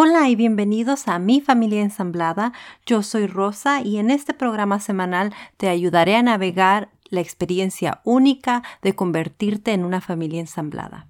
Hola 0.00 0.28
y 0.28 0.36
bienvenidos 0.36 1.08
a 1.08 1.18
Mi 1.18 1.40
Familia 1.40 1.82
Ensamblada. 1.82 2.52
Yo 2.86 3.02
soy 3.02 3.26
Rosa 3.26 3.82
y 3.82 3.98
en 3.98 4.12
este 4.12 4.32
programa 4.32 4.78
semanal 4.78 5.34
te 5.56 5.68
ayudaré 5.68 6.14
a 6.14 6.22
navegar 6.22 6.90
la 7.08 7.20
experiencia 7.20 8.00
única 8.04 8.62
de 8.80 8.94
convertirte 8.94 9.72
en 9.72 9.84
una 9.84 10.00
familia 10.00 10.38
ensamblada. 10.38 11.08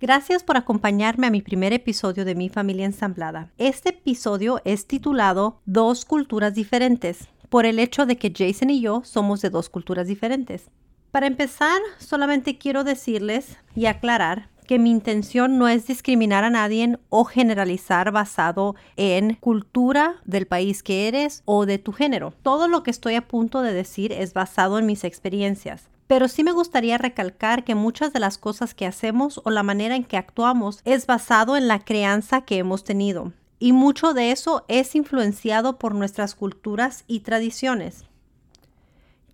Gracias 0.00 0.42
por 0.42 0.56
acompañarme 0.56 1.26
a 1.26 1.30
mi 1.30 1.42
primer 1.42 1.74
episodio 1.74 2.24
de 2.24 2.34
Mi 2.34 2.48
Familia 2.48 2.86
Ensamblada. 2.86 3.52
Este 3.58 3.90
episodio 3.90 4.62
es 4.64 4.86
titulado 4.86 5.60
Dos 5.66 6.06
culturas 6.06 6.54
diferentes, 6.54 7.28
por 7.50 7.66
el 7.66 7.78
hecho 7.78 8.06
de 8.06 8.16
que 8.16 8.32
Jason 8.34 8.70
y 8.70 8.80
yo 8.80 9.02
somos 9.04 9.42
de 9.42 9.50
dos 9.50 9.68
culturas 9.68 10.06
diferentes. 10.06 10.70
Para 11.10 11.26
empezar, 11.26 11.78
solamente 11.98 12.56
quiero 12.56 12.84
decirles 12.84 13.58
y 13.76 13.84
aclarar 13.84 14.48
que 14.68 14.78
mi 14.78 14.90
intención 14.90 15.58
no 15.58 15.66
es 15.66 15.86
discriminar 15.86 16.44
a 16.44 16.50
nadie 16.50 16.98
o 17.08 17.24
generalizar 17.24 18.12
basado 18.12 18.76
en 18.96 19.34
cultura 19.34 20.16
del 20.26 20.46
país 20.46 20.84
que 20.84 21.08
eres 21.08 21.42
o 21.46 21.66
de 21.66 21.78
tu 21.78 21.92
género. 21.92 22.34
Todo 22.42 22.68
lo 22.68 22.82
que 22.82 22.90
estoy 22.92 23.14
a 23.14 23.26
punto 23.26 23.62
de 23.62 23.72
decir 23.72 24.12
es 24.12 24.34
basado 24.34 24.78
en 24.78 24.86
mis 24.86 25.02
experiencias. 25.02 25.88
Pero 26.06 26.28
sí 26.28 26.44
me 26.44 26.52
gustaría 26.52 26.98
recalcar 26.98 27.64
que 27.64 27.74
muchas 27.74 28.12
de 28.12 28.20
las 28.20 28.36
cosas 28.36 28.74
que 28.74 28.86
hacemos 28.86 29.40
o 29.44 29.50
la 29.50 29.62
manera 29.62 29.96
en 29.96 30.04
que 30.04 30.18
actuamos 30.18 30.80
es 30.84 31.06
basado 31.06 31.56
en 31.56 31.66
la 31.66 31.80
crianza 31.80 32.42
que 32.42 32.58
hemos 32.58 32.84
tenido. 32.84 33.32
Y 33.58 33.72
mucho 33.72 34.12
de 34.12 34.32
eso 34.32 34.64
es 34.68 34.94
influenciado 34.94 35.78
por 35.78 35.94
nuestras 35.94 36.34
culturas 36.34 37.04
y 37.06 37.20
tradiciones. 37.20 38.04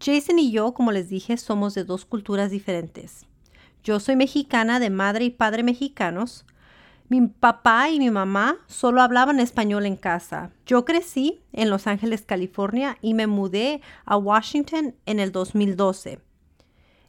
Jason 0.00 0.38
y 0.38 0.52
yo, 0.52 0.74
como 0.74 0.92
les 0.92 1.08
dije, 1.08 1.36
somos 1.36 1.74
de 1.74 1.82
dos 1.82 2.04
culturas 2.04 2.52
diferentes. 2.52 3.26
Yo 3.84 4.00
soy 4.00 4.16
mexicana 4.16 4.80
de 4.80 4.88
madre 4.88 5.26
y 5.26 5.30
padre 5.30 5.62
mexicanos. 5.62 6.46
Mi 7.10 7.20
papá 7.26 7.90
y 7.90 7.98
mi 7.98 8.10
mamá 8.10 8.56
solo 8.66 9.02
hablaban 9.02 9.40
español 9.40 9.84
en 9.84 9.96
casa. 9.96 10.52
Yo 10.64 10.86
crecí 10.86 11.42
en 11.52 11.68
Los 11.68 11.86
Ángeles, 11.86 12.22
California 12.22 12.96
y 13.02 13.12
me 13.12 13.26
mudé 13.26 13.82
a 14.06 14.16
Washington 14.16 14.94
en 15.04 15.20
el 15.20 15.32
2012. 15.32 16.18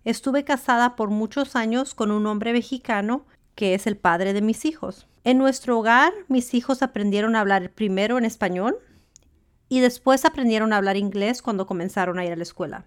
Estuve 0.04 0.44
casada 0.44 0.98
por 0.98 1.10
muchos 1.12 1.56
años 1.56 1.96
con 1.96 2.12
un 2.12 2.28
hombre 2.28 2.52
mexicano 2.52 3.26
que 3.56 3.74
es 3.74 3.88
el 3.88 3.96
padre 3.96 4.34
de 4.34 4.42
mis 4.42 4.66
hijos. 4.66 5.08
En 5.24 5.38
nuestro 5.38 5.80
hogar, 5.80 6.12
mis 6.28 6.54
hijos 6.54 6.84
aprendieron 6.84 7.38
a 7.38 7.40
hablar 7.40 7.72
primero 7.72 8.18
en 8.18 8.26
español 8.26 8.78
y 9.70 9.80
después 9.80 10.26
aprendieron 10.26 10.74
a 10.74 10.78
hablar 10.78 10.98
inglés 10.98 11.42
cuando 11.42 11.68
comenzaron 11.68 12.20
a 12.20 12.26
ir 12.26 12.34
a 12.34 12.36
la 12.36 12.44
escuela. 12.44 12.86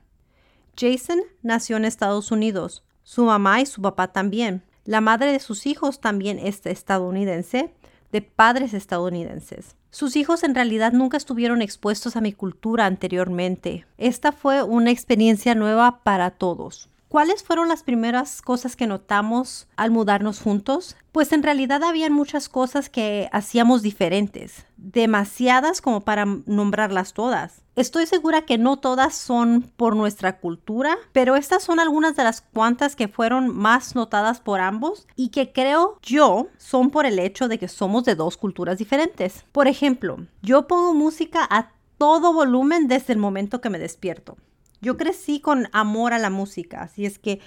Jason 0.79 1.21
nació 1.43 1.79
en 1.79 1.87
Estados 1.87 2.31
Unidos. 2.31 2.85
Su 3.09 3.25
mamá 3.25 3.63
y 3.63 3.65
su 3.65 3.81
papá 3.81 4.09
también. 4.09 4.63
La 4.85 5.01
madre 5.01 5.33
de 5.33 5.39
sus 5.39 5.65
hijos 5.65 5.99
también 5.99 6.39
es 6.39 6.67
estadounidense, 6.67 7.73
de 8.13 8.21
padres 8.21 8.75
estadounidenses. 8.75 9.77
Sus 9.89 10.15
hijos 10.15 10.43
en 10.43 10.55
realidad 10.55 10.93
nunca 10.93 11.17
estuvieron 11.17 11.63
expuestos 11.63 12.17
a 12.17 12.21
mi 12.21 12.35
cultura 12.35 12.85
anteriormente. 12.85 13.87
Esta 13.97 14.31
fue 14.31 14.63
una 14.63 14.91
experiencia 14.91 15.55
nueva 15.55 16.01
para 16.03 16.33
todos. 16.33 16.91
¿Cuáles 17.09 17.43
fueron 17.43 17.69
las 17.69 17.83
primeras 17.83 18.43
cosas 18.43 18.77
que 18.77 18.87
notamos 18.87 19.67
al 19.77 19.91
mudarnos 19.91 20.41
juntos? 20.41 20.95
Pues 21.11 21.33
en 21.33 21.43
realidad 21.43 21.83
habían 21.83 22.13
muchas 22.13 22.51
cosas 22.51 22.91
que 22.91 23.31
hacíamos 23.33 23.81
diferentes, 23.81 24.67
demasiadas 24.77 25.81
como 25.81 26.03
para 26.03 26.27
nombrarlas 26.27 27.15
todas. 27.15 27.63
Estoy 27.77 28.05
segura 28.05 28.43
que 28.43 28.59
no 28.59 28.77
todas 28.77 29.15
son 29.15 29.63
por 29.77 29.97
nuestra 29.97 30.39
cultura, 30.39 30.99
pero 31.13 31.37
estas 31.37 31.63
son 31.63 31.81
algunas 31.81 32.15
de 32.15 32.25
las 32.25 32.43
cuantas 32.43 32.95
que 32.95 33.09
fueron 33.09 33.57
más 33.57 33.95
notadas 33.95 34.41
por 34.41 34.61
ambos 34.61 35.07
y 35.17 35.31
que 35.31 35.51
creo 35.51 35.99
yo 36.03 36.49
son 36.59 36.91
por 36.91 37.07
el 37.07 37.19
hecho 37.19 37.49
de 37.49 37.59
que 37.59 37.69
somos 37.69 38.05
de 38.05 38.17
dos 38.17 38.37
culturas 38.37 38.77
diferentes. 38.77 39.47
Por 39.53 39.67
ejemplo, 39.67 40.19
yo 40.43 40.67
pongo 40.67 40.93
música 40.93 41.47
a 41.49 41.71
todo 41.97 42.35
volumen 42.35 42.87
desde 42.87 43.15
el 43.15 43.19
momento 43.19 43.63
que 43.63 43.71
me 43.71 43.79
despierto. 43.79 44.37
Yo 44.81 44.97
crecí 44.97 45.41
con 45.41 45.69
amor 45.73 46.13
a 46.13 46.19
la 46.19 46.31
música, 46.31 46.83
así 46.83 47.05
es 47.07 47.19
que 47.19 47.41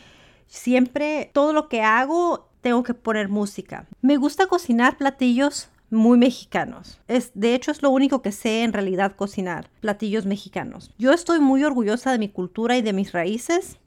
siempre 0.47 1.30
todo 1.34 1.53
lo 1.53 1.69
que 1.69 1.81
hago 1.81 2.50
tengo 2.62 2.84
que 2.84 2.94
poner 2.94 3.30
música. 3.30 3.88
Me 4.02 4.18
gusta 4.18 4.47
cocinar 4.47 4.97
platillos 4.97 5.70
muy 5.90 6.18
mexicanos. 6.18 7.00
Es, 7.08 7.31
de 7.34 7.53
hecho, 7.53 7.72
es 7.72 7.81
lo 7.81 7.90
único 7.90 8.22
que 8.22 8.31
sé 8.31 8.64
en 8.64 8.74
realidad 8.74 9.16
cocinar, 9.16 9.70
platillos 9.81 10.25
mexicanos. 10.25 10.91
Yo 10.97 11.12
estoy 11.12 11.40
muy 11.40 11.64
orgullosa 11.64 12.12
de 12.12 12.20
mi 12.20 12.30
cultura 12.30 12.78
y 12.78 12.81
de 12.81 12.94
mis 12.94 13.12
raíces 13.12 13.78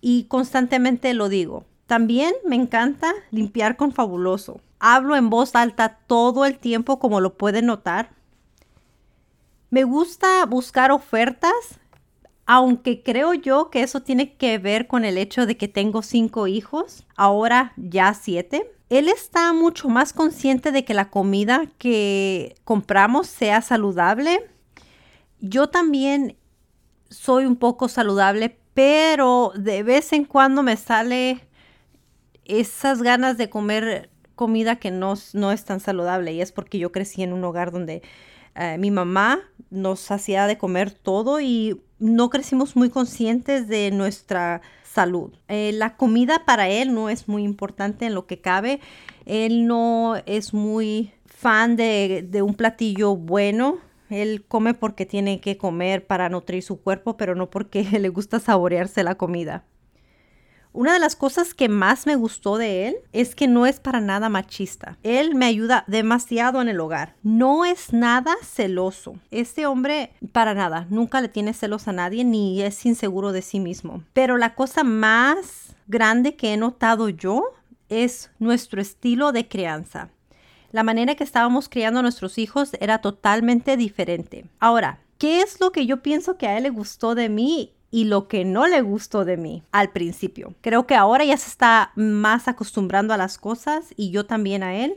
y 0.00 0.24
constantemente 0.24 1.12
lo 1.14 1.28
digo. 1.28 1.64
También 1.86 2.32
me 2.44 2.56
encanta 2.56 3.12
limpiar 3.32 3.76
con 3.76 3.92
fabuloso. 3.92 4.60
Hablo 4.78 5.16
en 5.16 5.28
voz 5.28 5.54
alta 5.56 5.98
todo 6.06 6.46
el 6.46 6.58
tiempo, 6.58 7.00
como 7.00 7.20
lo 7.20 7.34
pueden 7.34 7.66
notar. 7.66 8.10
Me 9.70 9.84
gusta 9.84 10.46
buscar 10.46 10.92
ofertas 10.92 11.79
aunque 12.52 13.04
creo 13.04 13.32
yo 13.32 13.70
que 13.70 13.80
eso 13.80 14.02
tiene 14.02 14.34
que 14.34 14.58
ver 14.58 14.88
con 14.88 15.04
el 15.04 15.18
hecho 15.18 15.46
de 15.46 15.56
que 15.56 15.68
tengo 15.68 16.02
cinco 16.02 16.48
hijos, 16.48 17.06
ahora 17.14 17.72
ya 17.76 18.12
siete. 18.12 18.68
Él 18.88 19.08
está 19.08 19.52
mucho 19.52 19.88
más 19.88 20.12
consciente 20.12 20.72
de 20.72 20.84
que 20.84 20.92
la 20.92 21.10
comida 21.10 21.66
que 21.78 22.56
compramos 22.64 23.28
sea 23.28 23.62
saludable. 23.62 24.50
Yo 25.38 25.68
también 25.68 26.36
soy 27.08 27.44
un 27.44 27.54
poco 27.54 27.86
saludable, 27.86 28.58
pero 28.74 29.52
de 29.54 29.84
vez 29.84 30.12
en 30.12 30.24
cuando 30.24 30.64
me 30.64 30.76
sale 30.76 31.46
esas 32.46 33.00
ganas 33.00 33.38
de 33.38 33.48
comer 33.48 34.10
comida 34.34 34.74
que 34.74 34.90
no, 34.90 35.14
no 35.34 35.52
es 35.52 35.64
tan 35.64 35.78
saludable 35.78 36.32
y 36.32 36.40
es 36.40 36.50
porque 36.50 36.80
yo 36.80 36.90
crecí 36.90 37.22
en 37.22 37.32
un 37.32 37.44
hogar 37.44 37.70
donde 37.70 38.02
eh, 38.54 38.76
mi 38.78 38.90
mamá 38.90 39.40
nos 39.70 40.10
hacía 40.10 40.46
de 40.46 40.58
comer 40.58 40.90
todo 40.90 41.40
y 41.40 41.80
no 41.98 42.30
crecimos 42.30 42.76
muy 42.76 42.90
conscientes 42.90 43.68
de 43.68 43.90
nuestra 43.90 44.62
salud. 44.82 45.32
Eh, 45.48 45.72
la 45.72 45.96
comida 45.96 46.44
para 46.44 46.68
él 46.68 46.94
no 46.94 47.08
es 47.08 47.28
muy 47.28 47.44
importante 47.44 48.06
en 48.06 48.14
lo 48.14 48.26
que 48.26 48.40
cabe. 48.40 48.80
Él 49.26 49.66
no 49.66 50.16
es 50.26 50.52
muy 50.52 51.12
fan 51.26 51.76
de, 51.76 52.26
de 52.28 52.42
un 52.42 52.54
platillo 52.54 53.16
bueno. 53.16 53.78
Él 54.08 54.44
come 54.48 54.74
porque 54.74 55.06
tiene 55.06 55.40
que 55.40 55.56
comer 55.56 56.06
para 56.06 56.28
nutrir 56.28 56.62
su 56.62 56.80
cuerpo, 56.80 57.16
pero 57.16 57.34
no 57.34 57.48
porque 57.50 57.84
le 58.00 58.08
gusta 58.08 58.40
saborearse 58.40 59.04
la 59.04 59.14
comida. 59.14 59.64
Una 60.72 60.92
de 60.92 61.00
las 61.00 61.16
cosas 61.16 61.52
que 61.52 61.68
más 61.68 62.06
me 62.06 62.14
gustó 62.14 62.56
de 62.56 62.86
él 62.86 62.96
es 63.12 63.34
que 63.34 63.48
no 63.48 63.66
es 63.66 63.80
para 63.80 64.00
nada 64.00 64.28
machista. 64.28 64.98
Él 65.02 65.34
me 65.34 65.46
ayuda 65.46 65.82
demasiado 65.88 66.62
en 66.62 66.68
el 66.68 66.78
hogar. 66.78 67.16
No 67.24 67.64
es 67.64 67.92
nada 67.92 68.36
celoso. 68.42 69.16
Este 69.32 69.66
hombre 69.66 70.12
para 70.30 70.54
nada, 70.54 70.86
nunca 70.88 71.20
le 71.20 71.28
tiene 71.28 71.54
celos 71.54 71.88
a 71.88 71.92
nadie 71.92 72.24
ni 72.24 72.62
es 72.62 72.86
inseguro 72.86 73.32
de 73.32 73.42
sí 73.42 73.58
mismo. 73.58 74.04
Pero 74.12 74.38
la 74.38 74.54
cosa 74.54 74.84
más 74.84 75.74
grande 75.88 76.36
que 76.36 76.52
he 76.52 76.56
notado 76.56 77.08
yo 77.08 77.42
es 77.88 78.30
nuestro 78.38 78.80
estilo 78.80 79.32
de 79.32 79.48
crianza. 79.48 80.10
La 80.70 80.84
manera 80.84 81.16
que 81.16 81.24
estábamos 81.24 81.68
criando 81.68 81.98
a 81.98 82.02
nuestros 82.02 82.38
hijos 82.38 82.70
era 82.78 83.00
totalmente 83.00 83.76
diferente. 83.76 84.44
Ahora, 84.60 85.00
¿qué 85.18 85.40
es 85.40 85.60
lo 85.60 85.72
que 85.72 85.84
yo 85.84 86.00
pienso 86.00 86.36
que 86.36 86.46
a 86.46 86.56
él 86.56 86.62
le 86.62 86.70
gustó 86.70 87.16
de 87.16 87.28
mí 87.28 87.72
y 87.90 88.04
lo 88.04 88.28
que 88.28 88.44
no 88.44 88.66
le 88.66 88.82
gustó 88.82 89.24
de 89.24 89.36
mí 89.36 89.62
al 89.72 89.90
principio. 89.90 90.54
Creo 90.60 90.86
que 90.86 90.94
ahora 90.94 91.24
ya 91.24 91.36
se 91.36 91.48
está 91.48 91.92
más 91.96 92.48
acostumbrando 92.48 93.12
a 93.12 93.16
las 93.16 93.38
cosas 93.38 93.92
y 93.96 94.10
yo 94.10 94.26
también 94.26 94.62
a 94.62 94.76
él. 94.76 94.96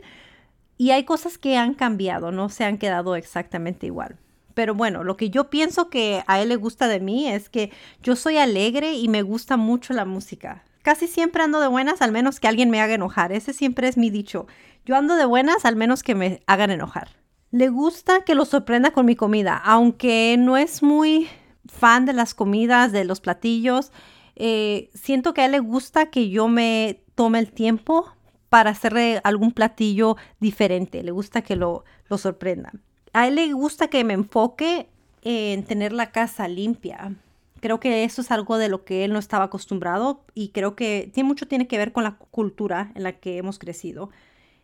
Y 0.77 0.91
hay 0.91 1.03
cosas 1.03 1.37
que 1.37 1.57
han 1.57 1.73
cambiado, 1.73 2.31
no 2.31 2.49
se 2.49 2.65
han 2.65 2.77
quedado 2.77 3.15
exactamente 3.15 3.87
igual. 3.87 4.17
Pero 4.53 4.75
bueno, 4.75 5.03
lo 5.03 5.17
que 5.17 5.29
yo 5.29 5.49
pienso 5.49 5.89
que 5.89 6.23
a 6.27 6.41
él 6.41 6.49
le 6.49 6.55
gusta 6.55 6.87
de 6.87 6.99
mí 6.99 7.27
es 7.27 7.49
que 7.49 7.71
yo 8.03 8.15
soy 8.15 8.37
alegre 8.37 8.93
y 8.93 9.07
me 9.07 9.23
gusta 9.23 9.57
mucho 9.57 9.93
la 9.93 10.05
música. 10.05 10.63
Casi 10.83 11.07
siempre 11.07 11.41
ando 11.41 11.59
de 11.59 11.67
buenas, 11.67 12.01
al 12.01 12.11
menos 12.11 12.39
que 12.39 12.47
alguien 12.47 12.69
me 12.69 12.81
haga 12.81 12.93
enojar. 12.93 13.31
Ese 13.31 13.53
siempre 13.53 13.87
es 13.87 13.97
mi 13.97 14.09
dicho. 14.09 14.47
Yo 14.85 14.95
ando 14.95 15.15
de 15.15 15.25
buenas, 15.25 15.65
al 15.65 15.75
menos 15.75 16.03
que 16.03 16.13
me 16.13 16.43
hagan 16.45 16.71
enojar. 16.71 17.09
Le 17.51 17.69
gusta 17.69 18.25
que 18.25 18.35
lo 18.35 18.45
sorprenda 18.45 18.91
con 18.91 19.05
mi 19.05 19.15
comida, 19.15 19.61
aunque 19.63 20.35
no 20.37 20.57
es 20.57 20.83
muy 20.83 21.29
fan 21.67 22.05
de 22.05 22.13
las 22.13 22.33
comidas, 22.33 22.91
de 22.91 23.05
los 23.05 23.21
platillos. 23.21 23.91
Eh, 24.35 24.89
siento 24.93 25.33
que 25.33 25.41
a 25.41 25.45
él 25.45 25.51
le 25.51 25.59
gusta 25.59 26.07
que 26.07 26.29
yo 26.29 26.47
me 26.47 27.03
tome 27.15 27.39
el 27.39 27.51
tiempo 27.51 28.11
para 28.49 28.71
hacerle 28.71 29.19
algún 29.23 29.51
platillo 29.51 30.17
diferente. 30.39 31.03
Le 31.03 31.11
gusta 31.11 31.41
que 31.41 31.55
lo, 31.55 31.85
lo 32.09 32.17
sorprenda. 32.17 32.71
A 33.13 33.27
él 33.27 33.35
le 33.35 33.51
gusta 33.53 33.87
que 33.87 34.03
me 34.03 34.13
enfoque 34.13 34.89
en 35.21 35.63
tener 35.63 35.93
la 35.93 36.11
casa 36.11 36.47
limpia. 36.47 37.13
Creo 37.61 37.79
que 37.79 38.03
eso 38.03 38.21
es 38.21 38.31
algo 38.31 38.57
de 38.57 38.69
lo 38.69 38.83
que 38.83 39.05
él 39.05 39.13
no 39.13 39.19
estaba 39.19 39.45
acostumbrado 39.45 40.25
y 40.33 40.49
creo 40.49 40.75
que 40.75 41.09
tiene 41.13 41.27
mucho 41.27 41.47
tiene 41.47 41.67
que 41.67 41.77
ver 41.77 41.93
con 41.93 42.03
la 42.03 42.17
cultura 42.17 42.91
en 42.95 43.03
la 43.03 43.13
que 43.13 43.37
hemos 43.37 43.57
crecido. 43.57 44.09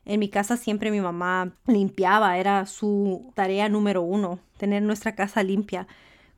En 0.05 0.19
mi 0.19 0.29
casa 0.29 0.57
siempre 0.57 0.91
mi 0.91 0.99
mamá 0.99 1.53
limpiaba, 1.65 2.37
era 2.37 2.65
su 2.65 3.31
tarea 3.35 3.69
número 3.69 4.01
uno, 4.01 4.39
tener 4.57 4.81
nuestra 4.81 5.15
casa 5.15 5.43
limpia 5.43 5.87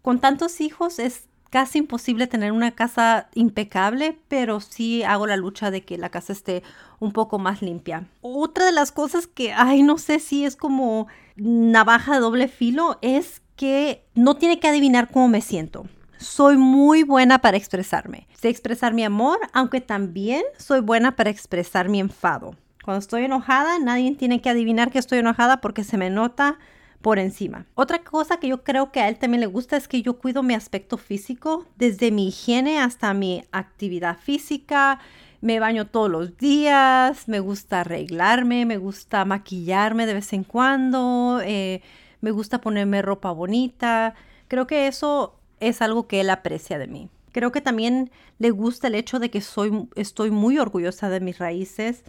con 0.01 0.19
tantos 0.19 0.61
hijos 0.61 0.99
es 0.99 1.25
casi 1.51 1.79
imposible 1.79 2.27
tener 2.27 2.53
una 2.53 2.71
casa 2.71 3.27
impecable, 3.35 4.17
pero 4.27 4.61
sí 4.61 5.03
hago 5.03 5.27
la 5.27 5.35
lucha 5.35 5.69
de 5.69 5.83
que 5.83 5.97
la 5.97 6.09
casa 6.09 6.33
esté 6.33 6.63
un 6.99 7.11
poco 7.11 7.39
más 7.39 7.61
limpia. 7.61 8.07
Otra 8.21 8.65
de 8.65 8.71
las 8.71 8.91
cosas 8.91 9.27
que, 9.27 9.51
ay, 9.51 9.83
no 9.83 9.97
sé 9.97 10.19
si 10.19 10.45
es 10.45 10.55
como 10.55 11.07
navaja 11.35 12.13
de 12.13 12.21
doble 12.21 12.47
filo, 12.47 12.97
es 13.01 13.41
que 13.57 14.05
no 14.15 14.37
tiene 14.37 14.59
que 14.59 14.69
adivinar 14.69 15.11
cómo 15.11 15.27
me 15.27 15.41
siento. 15.41 15.85
Soy 16.17 16.55
muy 16.55 17.03
buena 17.03 17.39
para 17.39 17.57
expresarme. 17.57 18.27
Sé 18.33 18.49
expresar 18.49 18.93
mi 18.93 19.03
amor, 19.03 19.39
aunque 19.53 19.81
también 19.81 20.43
soy 20.57 20.79
buena 20.79 21.15
para 21.15 21.31
expresar 21.31 21.89
mi 21.89 21.99
enfado. 21.99 22.55
Cuando 22.83 22.99
estoy 22.99 23.25
enojada, 23.25 23.77
nadie 23.79 24.15
tiene 24.15 24.41
que 24.41 24.49
adivinar 24.49 24.89
que 24.89 24.99
estoy 24.99 25.19
enojada 25.19 25.61
porque 25.61 25.83
se 25.83 25.97
me 25.97 26.09
nota 26.09 26.57
por 27.01 27.19
encima. 27.19 27.65
Otra 27.75 28.03
cosa 28.03 28.37
que 28.37 28.47
yo 28.47 28.63
creo 28.63 28.91
que 28.91 28.99
a 28.99 29.09
él 29.09 29.17
también 29.17 29.41
le 29.41 29.47
gusta 29.47 29.77
es 29.77 29.87
que 29.87 30.01
yo 30.01 30.17
cuido 30.19 30.43
mi 30.43 30.53
aspecto 30.53 30.97
físico, 30.97 31.65
desde 31.75 32.11
mi 32.11 32.27
higiene 32.27 32.79
hasta 32.79 33.13
mi 33.13 33.43
actividad 33.51 34.17
física. 34.17 34.99
Me 35.41 35.59
baño 35.59 35.87
todos 35.87 36.09
los 36.09 36.37
días, 36.37 37.27
me 37.27 37.39
gusta 37.39 37.81
arreglarme, 37.81 38.65
me 38.65 38.77
gusta 38.77 39.25
maquillarme 39.25 40.05
de 40.05 40.13
vez 40.13 40.33
en 40.33 40.43
cuando, 40.43 41.41
eh, 41.43 41.81
me 42.21 42.29
gusta 42.31 42.61
ponerme 42.61 43.01
ropa 43.01 43.31
bonita. 43.31 44.13
Creo 44.47 44.67
que 44.67 44.87
eso 44.87 45.39
es 45.59 45.81
algo 45.81 46.07
que 46.07 46.21
él 46.21 46.29
aprecia 46.29 46.77
de 46.77 46.87
mí. 46.87 47.09
Creo 47.31 47.51
que 47.51 47.61
también 47.61 48.11
le 48.39 48.51
gusta 48.51 48.87
el 48.87 48.95
hecho 48.95 49.19
de 49.19 49.31
que 49.31 49.41
soy, 49.41 49.87
estoy 49.95 50.29
muy 50.31 50.59
orgullosa 50.59 51.09
de 51.09 51.21
mis 51.21 51.39
raíces. 51.39 52.03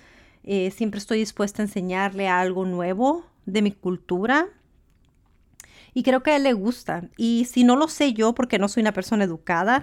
Eh, 0.44 0.70
siempre 0.70 0.98
estoy 0.98 1.18
dispuesta 1.18 1.62
a 1.62 1.66
enseñarle 1.66 2.28
algo 2.28 2.66
nuevo 2.66 3.24
de 3.46 3.62
mi 3.62 3.72
cultura. 3.72 4.48
Y 5.94 6.02
creo 6.02 6.22
que 6.22 6.30
a 6.32 6.36
él 6.36 6.44
le 6.44 6.52
gusta. 6.52 7.04
Y 7.16 7.46
si 7.50 7.64
no 7.64 7.76
lo 7.76 7.88
sé 7.88 8.12
yo, 8.12 8.34
porque 8.34 8.58
no 8.58 8.68
soy 8.68 8.82
una 8.82 8.92
persona 8.92 9.24
educada, 9.24 9.82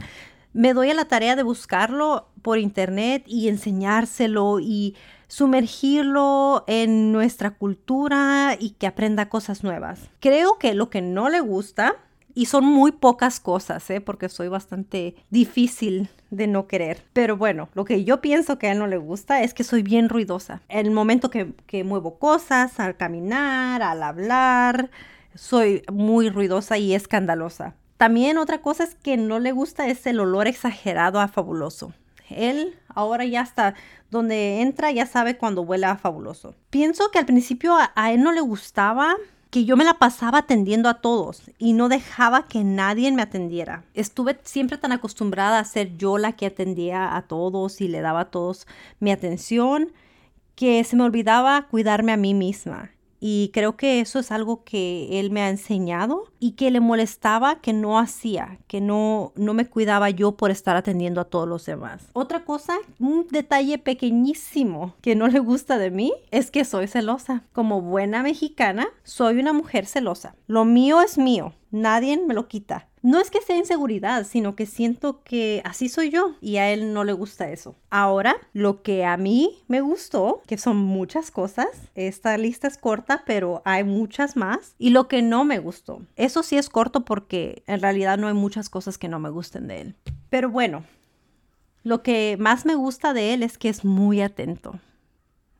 me 0.53 0.73
doy 0.73 0.89
a 0.89 0.93
la 0.93 1.05
tarea 1.05 1.35
de 1.35 1.43
buscarlo 1.43 2.27
por 2.41 2.57
internet 2.57 3.23
y 3.27 3.49
enseñárselo 3.49 4.59
y 4.59 4.95
sumergirlo 5.27 6.63
en 6.67 7.11
nuestra 7.11 7.51
cultura 7.51 8.57
y 8.59 8.71
que 8.71 8.87
aprenda 8.87 9.29
cosas 9.29 9.63
nuevas. 9.63 10.09
Creo 10.19 10.57
que 10.57 10.73
lo 10.73 10.89
que 10.89 11.01
no 11.01 11.29
le 11.29 11.39
gusta 11.39 11.95
y 12.33 12.45
son 12.45 12.65
muy 12.65 12.91
pocas 12.91 13.39
cosas, 13.39 13.89
¿eh? 13.89 14.01
porque 14.01 14.29
soy 14.29 14.47
bastante 14.47 15.15
difícil 15.29 16.09
de 16.31 16.47
no 16.47 16.67
querer. 16.67 17.03
Pero 17.13 17.37
bueno, 17.37 17.69
lo 17.73 17.85
que 17.85 18.03
yo 18.03 18.21
pienso 18.21 18.57
que 18.57 18.67
a 18.67 18.71
él 18.71 18.79
no 18.79 18.87
le 18.87 18.97
gusta 18.97 19.43
es 19.43 19.53
que 19.53 19.63
soy 19.63 19.83
bien 19.83 20.09
ruidosa. 20.09 20.61
El 20.67 20.91
momento 20.91 21.29
que, 21.29 21.53
que 21.67 21.83
muevo 21.83 22.17
cosas, 22.17 22.79
al 22.79 22.97
caminar, 22.97 23.81
al 23.83 24.01
hablar, 24.03 24.89
soy 25.35 25.83
muy 25.91 26.29
ruidosa 26.29 26.77
y 26.77 26.93
escandalosa. 26.93 27.75
También 27.97 28.37
otra 28.37 28.61
cosa 28.61 28.83
es 28.83 28.95
que 28.95 29.17
no 29.17 29.39
le 29.39 29.51
gusta 29.51 29.87
es 29.87 30.05
el 30.07 30.19
olor 30.19 30.47
exagerado 30.47 31.19
a 31.19 31.27
fabuloso. 31.27 31.93
Él 32.29 32.75
ahora 32.87 33.25
ya 33.25 33.41
está 33.41 33.75
donde 34.11 34.61
entra, 34.61 34.91
ya 34.91 35.05
sabe 35.05 35.37
cuando 35.37 35.63
huele 35.63 35.85
a 35.85 35.97
fabuloso. 35.97 36.55
Pienso 36.69 37.11
que 37.11 37.19
al 37.19 37.25
principio 37.25 37.75
a 37.95 38.11
él 38.11 38.21
no 38.21 38.31
le 38.31 38.41
gustaba 38.41 39.15
que 39.49 39.65
yo 39.65 39.75
me 39.75 39.83
la 39.83 39.95
pasaba 39.95 40.39
atendiendo 40.39 40.89
a 40.89 41.01
todos 41.01 41.51
y 41.57 41.73
no 41.73 41.89
dejaba 41.89 42.47
que 42.47 42.63
nadie 42.63 43.11
me 43.11 43.21
atendiera. 43.21 43.83
Estuve 43.93 44.39
siempre 44.43 44.77
tan 44.77 44.91
acostumbrada 44.91 45.59
a 45.59 45.65
ser 45.65 45.97
yo 45.97 46.17
la 46.17 46.33
que 46.33 46.45
atendía 46.45 47.15
a 47.15 47.23
todos 47.23 47.81
y 47.81 47.87
le 47.87 48.01
daba 48.01 48.21
a 48.21 48.31
todos 48.31 48.67
mi 48.99 49.11
atención 49.11 49.91
que 50.55 50.83
se 50.83 50.95
me 50.95 51.03
olvidaba 51.03 51.67
cuidarme 51.69 52.11
a 52.11 52.17
mí 52.17 52.33
misma. 52.33 52.91
Y 53.19 53.51
creo 53.53 53.75
que 53.75 53.99
eso 53.99 54.19
es 54.19 54.31
algo 54.31 54.63
que 54.63 55.19
él 55.19 55.31
me 55.31 55.41
ha 55.41 55.49
enseñado 55.49 56.25
y 56.39 56.51
que 56.51 56.71
le 56.71 56.79
molestaba 56.79 57.59
que 57.59 57.73
no 57.73 57.99
hacía, 57.99 58.59
que 58.67 58.81
no, 58.81 59.33
no 59.35 59.53
me 59.53 59.65
cuidaba 59.65 60.09
yo 60.09 60.33
por 60.33 60.51
estar 60.51 60.75
atendiendo 60.75 61.21
a 61.21 61.25
todos 61.25 61.47
los 61.47 61.65
demás. 61.65 62.07
Otra 62.13 62.45
cosa, 62.45 62.77
un 62.99 63.27
detalle 63.29 63.77
pequeñísimo 63.77 64.95
que 65.01 65.15
no 65.15 65.27
le 65.27 65.39
gusta 65.39 65.77
de 65.77 65.91
mí 65.91 66.13
es 66.31 66.51
que 66.51 66.65
soy 66.65 66.87
celosa. 66.87 67.43
Como 67.53 67.81
buena 67.81 68.23
mexicana, 68.23 68.87
soy 69.03 69.39
una 69.39 69.53
mujer 69.53 69.85
celosa. 69.85 70.35
Lo 70.47 70.65
mío 70.65 71.01
es 71.01 71.17
mío, 71.17 71.53
nadie 71.71 72.17
me 72.17 72.33
lo 72.33 72.47
quita. 72.47 72.87
No 73.01 73.19
es 73.19 73.31
que 73.31 73.41
sea 73.41 73.55
inseguridad, 73.55 74.25
sino 74.25 74.55
que 74.55 74.65
siento 74.65 75.23
que 75.23 75.61
así 75.63 75.87
soy 75.87 76.09
yo 76.09 76.35
y 76.41 76.57
a 76.57 76.71
él 76.71 76.93
no 76.93 77.05
le 77.05 77.13
gusta 77.13 77.49
eso. 77.49 77.75
Ahora, 77.89 78.35
lo 78.51 78.81
que 78.81 79.05
a 79.05 79.15
mí 79.15 79.63
me 79.67 79.79
gustó, 79.79 80.41
que 80.47 80.57
son 80.57 80.77
muchas 80.77 81.31
cosas, 81.31 81.67
esta 81.95 82.37
lista 82.37 82.67
es 82.67 82.77
corta, 82.77 83.23
pero 83.25 83.61
hay 83.63 83.85
muchas 83.85 84.35
más, 84.35 84.75
y 84.77 84.89
lo 84.89 85.07
que 85.07 85.21
no 85.21 85.45
me 85.45 85.59
gustó. 85.59 86.01
Eso 86.17 86.43
sí 86.43 86.57
es 86.57 86.67
corto 86.69 87.05
porque 87.05 87.63
en 87.67 87.79
realidad 87.79 88.17
no 88.17 88.27
hay 88.27 88.33
muchas 88.33 88.69
cosas 88.69 88.97
que 88.97 89.07
no 89.07 89.19
me 89.19 89.29
gusten 89.29 89.67
de 89.67 89.81
él. 89.81 89.95
Pero 90.29 90.49
bueno, 90.49 90.83
lo 91.83 92.03
que 92.03 92.35
más 92.37 92.65
me 92.65 92.75
gusta 92.75 93.13
de 93.13 93.33
él 93.33 93.43
es 93.43 93.57
que 93.57 93.69
es 93.69 93.85
muy 93.85 94.21
atento. 94.21 94.77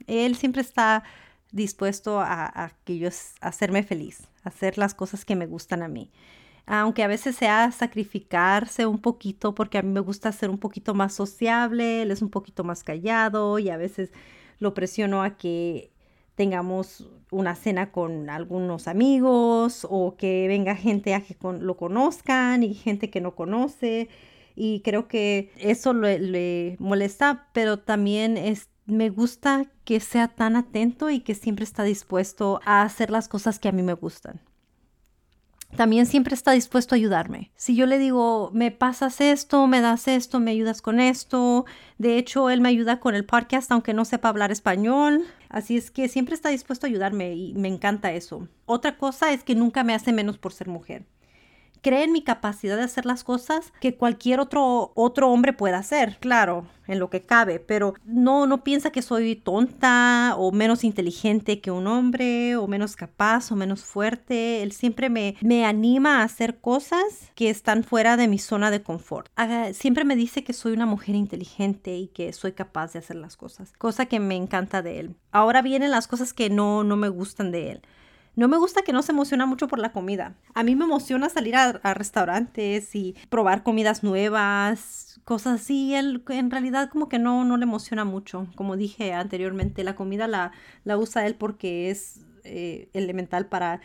Él 0.07 0.35
siempre 0.35 0.61
está 0.61 1.03
dispuesto 1.51 2.19
a, 2.19 2.73
que 2.83 2.97
yo 2.97 3.09
hacerme 3.39 3.83
feliz, 3.83 4.27
hacer 4.43 4.77
las 4.77 4.93
cosas 4.93 5.23
que 5.23 5.37
me 5.37 5.47
gustan 5.47 5.83
a 5.83 5.87
mí 5.87 6.11
aunque 6.65 7.03
a 7.03 7.07
veces 7.07 7.35
sea 7.35 7.71
sacrificarse 7.71 8.85
un 8.85 8.99
poquito, 8.99 9.55
porque 9.55 9.77
a 9.77 9.81
mí 9.81 9.91
me 9.91 9.99
gusta 9.99 10.31
ser 10.31 10.49
un 10.49 10.59
poquito 10.59 10.93
más 10.93 11.13
sociable, 11.13 12.03
él 12.03 12.11
es 12.11 12.21
un 12.21 12.29
poquito 12.29 12.63
más 12.63 12.83
callado 12.83 13.59
y 13.59 13.69
a 13.69 13.77
veces 13.77 14.11
lo 14.59 14.73
presiono 14.73 15.23
a 15.23 15.37
que 15.37 15.91
tengamos 16.35 17.09
una 17.31 17.55
cena 17.55 17.91
con 17.91 18.29
algunos 18.29 18.87
amigos 18.87 19.85
o 19.89 20.15
que 20.17 20.47
venga 20.47 20.75
gente 20.75 21.13
a 21.13 21.21
que 21.21 21.35
lo 21.59 21.77
conozcan 21.77 22.63
y 22.63 22.73
gente 22.73 23.09
que 23.09 23.21
no 23.21 23.35
conoce. 23.35 24.09
Y 24.55 24.81
creo 24.81 25.07
que 25.07 25.51
eso 25.57 25.93
le, 25.93 26.75
molesta, 26.79 27.47
pero 27.53 27.79
también 27.79 28.37
es, 28.37 28.69
me 28.85 29.09
gusta 29.09 29.65
que 29.85 29.99
sea 29.99 30.27
tan 30.29 30.55
atento 30.55 31.09
y 31.09 31.21
que 31.21 31.35
siempre 31.35 31.63
está 31.63 31.83
dispuesto 31.83 32.61
a 32.65 32.83
hacer 32.83 33.09
las 33.11 33.27
cosas 33.27 33.59
que 33.59 33.69
a 33.69 33.71
mí 33.71 33.83
me 33.83 33.93
gustan 33.93 34.41
también 35.75 36.05
siempre 36.05 36.33
está 36.33 36.51
dispuesto 36.51 36.93
a 36.93 36.97
ayudarme. 36.97 37.51
Si 37.55 37.75
yo 37.75 37.85
le 37.85 37.99
digo, 37.99 38.51
me 38.53 38.71
pasas 38.71 39.21
esto, 39.21 39.67
me 39.67 39.81
das 39.81 40.07
esto, 40.07 40.39
me 40.39 40.51
ayudas 40.51 40.81
con 40.81 40.99
esto, 40.99 41.65
de 41.97 42.17
hecho, 42.17 42.49
él 42.49 42.61
me 42.61 42.69
ayuda 42.69 42.99
con 42.99 43.15
el 43.15 43.25
podcast, 43.25 43.71
aunque 43.71 43.93
no 43.93 44.05
sepa 44.05 44.29
hablar 44.29 44.51
español. 44.51 45.25
Así 45.49 45.77
es 45.77 45.91
que 45.91 46.07
siempre 46.07 46.35
está 46.35 46.49
dispuesto 46.49 46.85
a 46.85 46.89
ayudarme 46.89 47.33
y 47.35 47.53
me 47.53 47.67
encanta 47.67 48.11
eso. 48.11 48.47
Otra 48.65 48.97
cosa 48.97 49.31
es 49.31 49.43
que 49.43 49.55
nunca 49.55 49.83
me 49.83 49.93
hace 49.93 50.13
menos 50.13 50.37
por 50.37 50.53
ser 50.53 50.67
mujer 50.67 51.05
cree 51.81 52.03
en 52.03 52.11
mi 52.11 52.21
capacidad 52.21 52.77
de 52.77 52.83
hacer 52.83 53.05
las 53.05 53.23
cosas 53.23 53.73
que 53.79 53.95
cualquier 53.95 54.39
otro, 54.39 54.91
otro 54.95 55.29
hombre 55.29 55.53
pueda 55.53 55.77
hacer, 55.77 56.17
claro, 56.19 56.65
en 56.87 56.99
lo 56.99 57.09
que 57.09 57.21
cabe, 57.21 57.59
pero 57.59 57.93
no, 58.03 58.47
no 58.47 58.63
piensa 58.63 58.91
que 58.91 59.03
soy 59.03 59.35
tonta 59.35 60.33
o 60.37 60.51
menos 60.51 60.83
inteligente 60.83 61.61
que 61.61 61.69
un 61.69 61.85
hombre 61.87 62.55
o 62.55 62.67
menos 62.67 62.95
capaz 62.95 63.51
o 63.51 63.55
menos 63.55 63.83
fuerte. 63.83 64.63
Él 64.63 64.71
siempre 64.71 65.09
me, 65.09 65.35
me 65.41 65.65
anima 65.65 66.21
a 66.21 66.23
hacer 66.23 66.59
cosas 66.59 67.31
que 67.35 67.49
están 67.49 67.83
fuera 67.83 68.17
de 68.17 68.27
mi 68.27 68.39
zona 68.39 68.71
de 68.71 68.81
confort. 68.81 69.29
siempre 69.73 70.03
me 70.03 70.15
dice 70.15 70.43
que 70.43 70.53
soy 70.53 70.73
una 70.73 70.87
mujer 70.87 71.15
inteligente 71.15 71.95
y 71.95 72.07
que 72.07 72.33
soy 72.33 72.53
capaz 72.53 72.93
de 72.93 72.99
hacer 72.99 73.17
las 73.17 73.37
cosas, 73.37 73.71
cosa 73.77 74.07
que 74.07 74.19
me 74.19 74.35
encanta 74.35 74.81
de 74.81 74.99
él. 74.99 75.15
Ahora 75.31 75.61
vienen 75.61 75.91
las 75.91 76.07
cosas 76.07 76.33
que 76.33 76.49
no, 76.49 76.83
no 76.83 76.95
me 76.95 77.09
gustan 77.09 77.51
de 77.51 77.71
él. 77.71 77.81
No 78.39 78.47
me 78.47 78.55
gusta 78.55 78.83
que 78.83 78.93
no 78.93 79.01
se 79.01 79.11
emociona 79.11 79.45
mucho 79.45 79.67
por 79.67 79.79
la 79.79 79.91
comida. 79.91 80.33
A 80.53 80.63
mí 80.63 80.73
me 80.73 80.85
emociona 80.85 81.27
salir 81.27 81.57
a, 81.57 81.73
restaurantes 81.93 82.95
y 82.95 83.17
probar 83.27 83.63
comidas 83.63 84.01
nuevas, 84.01 85.19
cosas 85.25 85.59
así. 85.59 85.93
Él 85.93 86.23
en 86.29 86.49
realidad 86.49 86.89
como 86.89 87.09
que 87.09 87.19
no, 87.19 87.43
no 87.43 87.57
le 87.57 87.63
emociona 87.63 88.05
mucho. 88.05 88.47
Como 88.55 88.77
dije 88.77 89.11
anteriormente, 89.11 89.83
la 89.83 89.97
comida 89.97 90.29
la, 90.29 90.53
la 90.85 90.97
usa 90.97 91.27
él 91.27 91.35
porque 91.35 91.89
es 91.89 92.21
eh, 92.45 92.87
elemental 92.93 93.47
para 93.47 93.81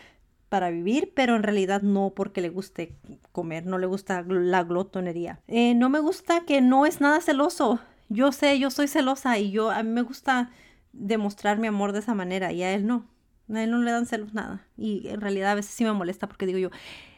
para 0.50 0.70
vivir, 0.70 1.10
pero 1.16 1.34
en 1.34 1.42
realidad 1.42 1.82
no 1.82 2.12
porque 2.14 2.40
le 2.40 2.48
guste 2.48 2.94
comer, 3.32 3.66
no 3.66 3.76
le 3.78 3.86
gusta 3.86 4.22
la 4.22 4.62
glotonería. 4.62 5.40
Eh, 5.48 5.74
no 5.74 5.88
me 5.88 5.98
gusta 5.98 6.44
que 6.46 6.60
no 6.60 6.86
es 6.86 7.00
nada 7.00 7.20
celoso. 7.20 7.80
Yo 8.08 8.30
sé, 8.30 8.56
yo 8.60 8.70
soy 8.70 8.86
celosa 8.86 9.36
y 9.36 9.50
yo 9.50 9.72
a 9.72 9.82
mí 9.82 9.90
me 9.90 10.02
gusta 10.02 10.52
demostrar 10.92 11.58
mi 11.58 11.66
amor 11.66 11.90
de 11.90 11.98
esa 11.98 12.14
manera 12.14 12.52
y 12.52 12.62
a 12.62 12.72
él 12.72 12.86
no. 12.86 13.04
A 13.52 13.62
él 13.62 13.70
no 13.70 13.78
le 13.78 13.90
dan 13.90 14.06
celos 14.06 14.34
nada. 14.34 14.66
Y 14.76 15.08
en 15.08 15.20
realidad 15.20 15.52
a 15.52 15.54
veces 15.54 15.72
sí 15.72 15.84
me 15.84 15.92
molesta 15.92 16.28
porque 16.28 16.46
digo 16.46 16.58
yo, 16.58 16.70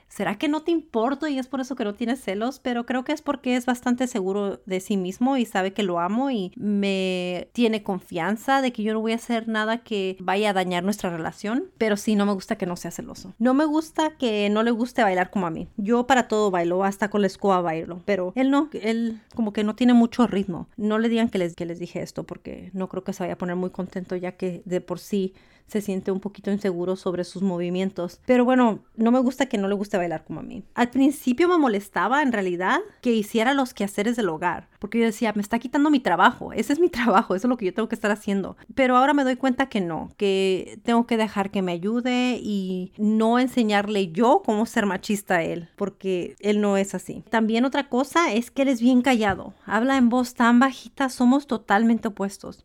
¿será 0.08 0.38
que 0.38 0.48
no 0.48 0.62
te 0.62 0.70
importo 0.70 1.26
y 1.26 1.38
es 1.38 1.46
por 1.46 1.60
eso 1.60 1.76
que 1.76 1.84
no 1.84 1.94
tienes 1.94 2.20
celos? 2.22 2.60
Pero 2.60 2.86
creo 2.86 3.04
que 3.04 3.12
es 3.12 3.22
porque 3.22 3.56
es 3.56 3.66
bastante 3.66 4.06
seguro 4.06 4.62
de 4.66 4.80
sí 4.80 4.96
mismo 4.96 5.36
y 5.36 5.44
sabe 5.44 5.72
que 5.72 5.82
lo 5.82 6.00
amo 6.00 6.30
y 6.30 6.52
me 6.56 7.48
tiene 7.52 7.82
confianza 7.82 8.62
de 8.62 8.72
que 8.72 8.82
yo 8.82 8.92
no 8.92 9.00
voy 9.00 9.12
a 9.12 9.16
hacer 9.16 9.48
nada 9.48 9.78
que 9.78 10.16
vaya 10.20 10.50
a 10.50 10.52
dañar 10.52 10.84
nuestra 10.84 11.10
relación. 11.10 11.64
Pero 11.78 11.96
sí, 11.96 12.16
no 12.16 12.26
me 12.26 12.32
gusta 12.32 12.56
que 12.56 12.66
no 12.66 12.76
sea 12.76 12.90
celoso. 12.90 13.34
No 13.38 13.54
me 13.54 13.64
gusta 13.64 14.16
que 14.16 14.48
no 14.50 14.62
le 14.62 14.70
guste 14.70 15.02
bailar 15.02 15.30
como 15.30 15.46
a 15.46 15.50
mí. 15.50 15.68
Yo 15.76 16.06
para 16.06 16.28
todo 16.28 16.50
bailo, 16.50 16.84
hasta 16.84 17.10
con 17.10 17.20
la 17.20 17.26
escoba 17.26 17.60
bailo. 17.60 18.02
Pero 18.04 18.32
él 18.36 18.50
no, 18.50 18.70
él 18.72 19.20
como 19.34 19.52
que 19.52 19.64
no 19.64 19.74
tiene 19.74 19.92
mucho 19.92 20.26
ritmo. 20.26 20.68
No 20.76 20.98
le 20.98 21.08
digan 21.08 21.28
que 21.28 21.38
les, 21.38 21.54
que 21.54 21.66
les 21.66 21.78
dije 21.78 22.00
esto 22.00 22.24
porque 22.24 22.70
no 22.72 22.88
creo 22.88 23.04
que 23.04 23.12
se 23.12 23.22
vaya 23.22 23.34
a 23.34 23.38
poner 23.38 23.56
muy 23.56 23.70
contento 23.70 24.16
ya 24.16 24.32
que 24.32 24.62
de 24.64 24.80
por 24.80 24.98
sí 24.98 25.34
se 25.66 25.80
siente 25.80 26.10
un 26.10 26.20
poquito 26.20 26.50
inseguro 26.50 26.96
sobre 26.96 27.24
sus 27.24 27.42
movimientos. 27.42 28.20
Pero 28.26 28.44
bueno, 28.44 28.80
no 28.96 29.10
me 29.10 29.18
gusta 29.18 29.46
que 29.46 29.58
no 29.58 29.68
le 29.68 29.74
guste 29.74 29.96
bailar 29.96 30.24
como 30.24 30.40
a 30.40 30.42
mí. 30.42 30.64
Al 30.74 30.90
principio 30.90 31.48
me 31.48 31.58
molestaba 31.58 32.22
en 32.22 32.32
realidad 32.32 32.80
que 33.00 33.12
hiciera 33.12 33.54
los 33.54 33.74
quehaceres 33.74 34.16
del 34.16 34.28
hogar, 34.28 34.68
porque 34.78 34.98
yo 34.98 35.04
decía, 35.04 35.32
me 35.34 35.42
está 35.42 35.58
quitando 35.58 35.90
mi 35.90 36.00
trabajo, 36.00 36.52
ese 36.52 36.72
es 36.72 36.80
mi 36.80 36.88
trabajo, 36.90 37.34
eso 37.34 37.46
es 37.46 37.50
lo 37.50 37.56
que 37.56 37.66
yo 37.66 37.74
tengo 37.74 37.88
que 37.88 37.94
estar 37.94 38.10
haciendo. 38.10 38.56
Pero 38.74 38.96
ahora 38.96 39.14
me 39.14 39.24
doy 39.24 39.36
cuenta 39.36 39.68
que 39.68 39.80
no, 39.80 40.10
que 40.16 40.78
tengo 40.84 41.06
que 41.06 41.16
dejar 41.16 41.50
que 41.50 41.62
me 41.62 41.72
ayude 41.72 42.38
y 42.42 42.92
no 42.98 43.38
enseñarle 43.38 44.12
yo 44.12 44.42
cómo 44.44 44.66
ser 44.66 44.86
machista 44.86 45.36
a 45.36 45.42
él, 45.42 45.68
porque 45.76 46.36
él 46.40 46.60
no 46.60 46.76
es 46.76 46.94
así. 46.94 47.24
También 47.30 47.64
otra 47.64 47.88
cosa 47.88 48.32
es 48.32 48.50
que 48.50 48.62
él 48.62 48.68
es 48.68 48.80
bien 48.80 49.02
callado, 49.02 49.54
habla 49.64 49.96
en 49.96 50.08
voz 50.08 50.34
tan 50.34 50.60
bajita, 50.60 51.08
somos 51.08 51.46
totalmente 51.46 52.08
opuestos 52.08 52.64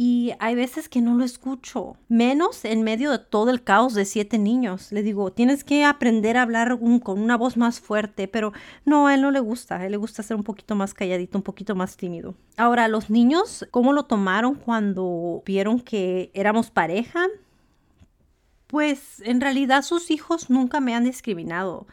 y 0.00 0.30
hay 0.38 0.54
veces 0.54 0.88
que 0.88 1.00
no 1.00 1.16
lo 1.16 1.24
escucho, 1.24 1.96
menos 2.06 2.64
en 2.64 2.84
medio 2.84 3.10
de 3.10 3.18
todo 3.18 3.50
el 3.50 3.64
caos 3.64 3.94
de 3.94 4.04
siete 4.04 4.38
niños. 4.38 4.92
Le 4.92 5.02
digo, 5.02 5.32
tienes 5.32 5.64
que 5.64 5.84
aprender 5.84 6.36
a 6.36 6.42
hablar 6.42 6.78
con 7.02 7.20
una 7.20 7.36
voz 7.36 7.56
más 7.56 7.80
fuerte, 7.80 8.28
pero 8.28 8.52
no, 8.84 9.08
a 9.08 9.14
él 9.14 9.22
no 9.22 9.32
le 9.32 9.40
gusta, 9.40 9.74
a 9.74 9.84
él 9.84 9.90
le 9.90 9.96
gusta 9.96 10.22
ser 10.22 10.36
un 10.36 10.44
poquito 10.44 10.76
más 10.76 10.94
calladito, 10.94 11.36
un 11.36 11.42
poquito 11.42 11.74
más 11.74 11.96
tímido. 11.96 12.36
Ahora, 12.56 12.86
los 12.86 13.10
niños, 13.10 13.66
¿cómo 13.72 13.92
lo 13.92 14.04
tomaron 14.04 14.54
cuando 14.54 15.42
vieron 15.44 15.80
que 15.80 16.30
éramos 16.32 16.70
pareja? 16.70 17.26
Pues 18.68 19.20
en 19.24 19.40
realidad 19.40 19.82
sus 19.82 20.12
hijos 20.12 20.48
nunca 20.48 20.78
me 20.78 20.94
han 20.94 21.02
discriminado. 21.02 21.88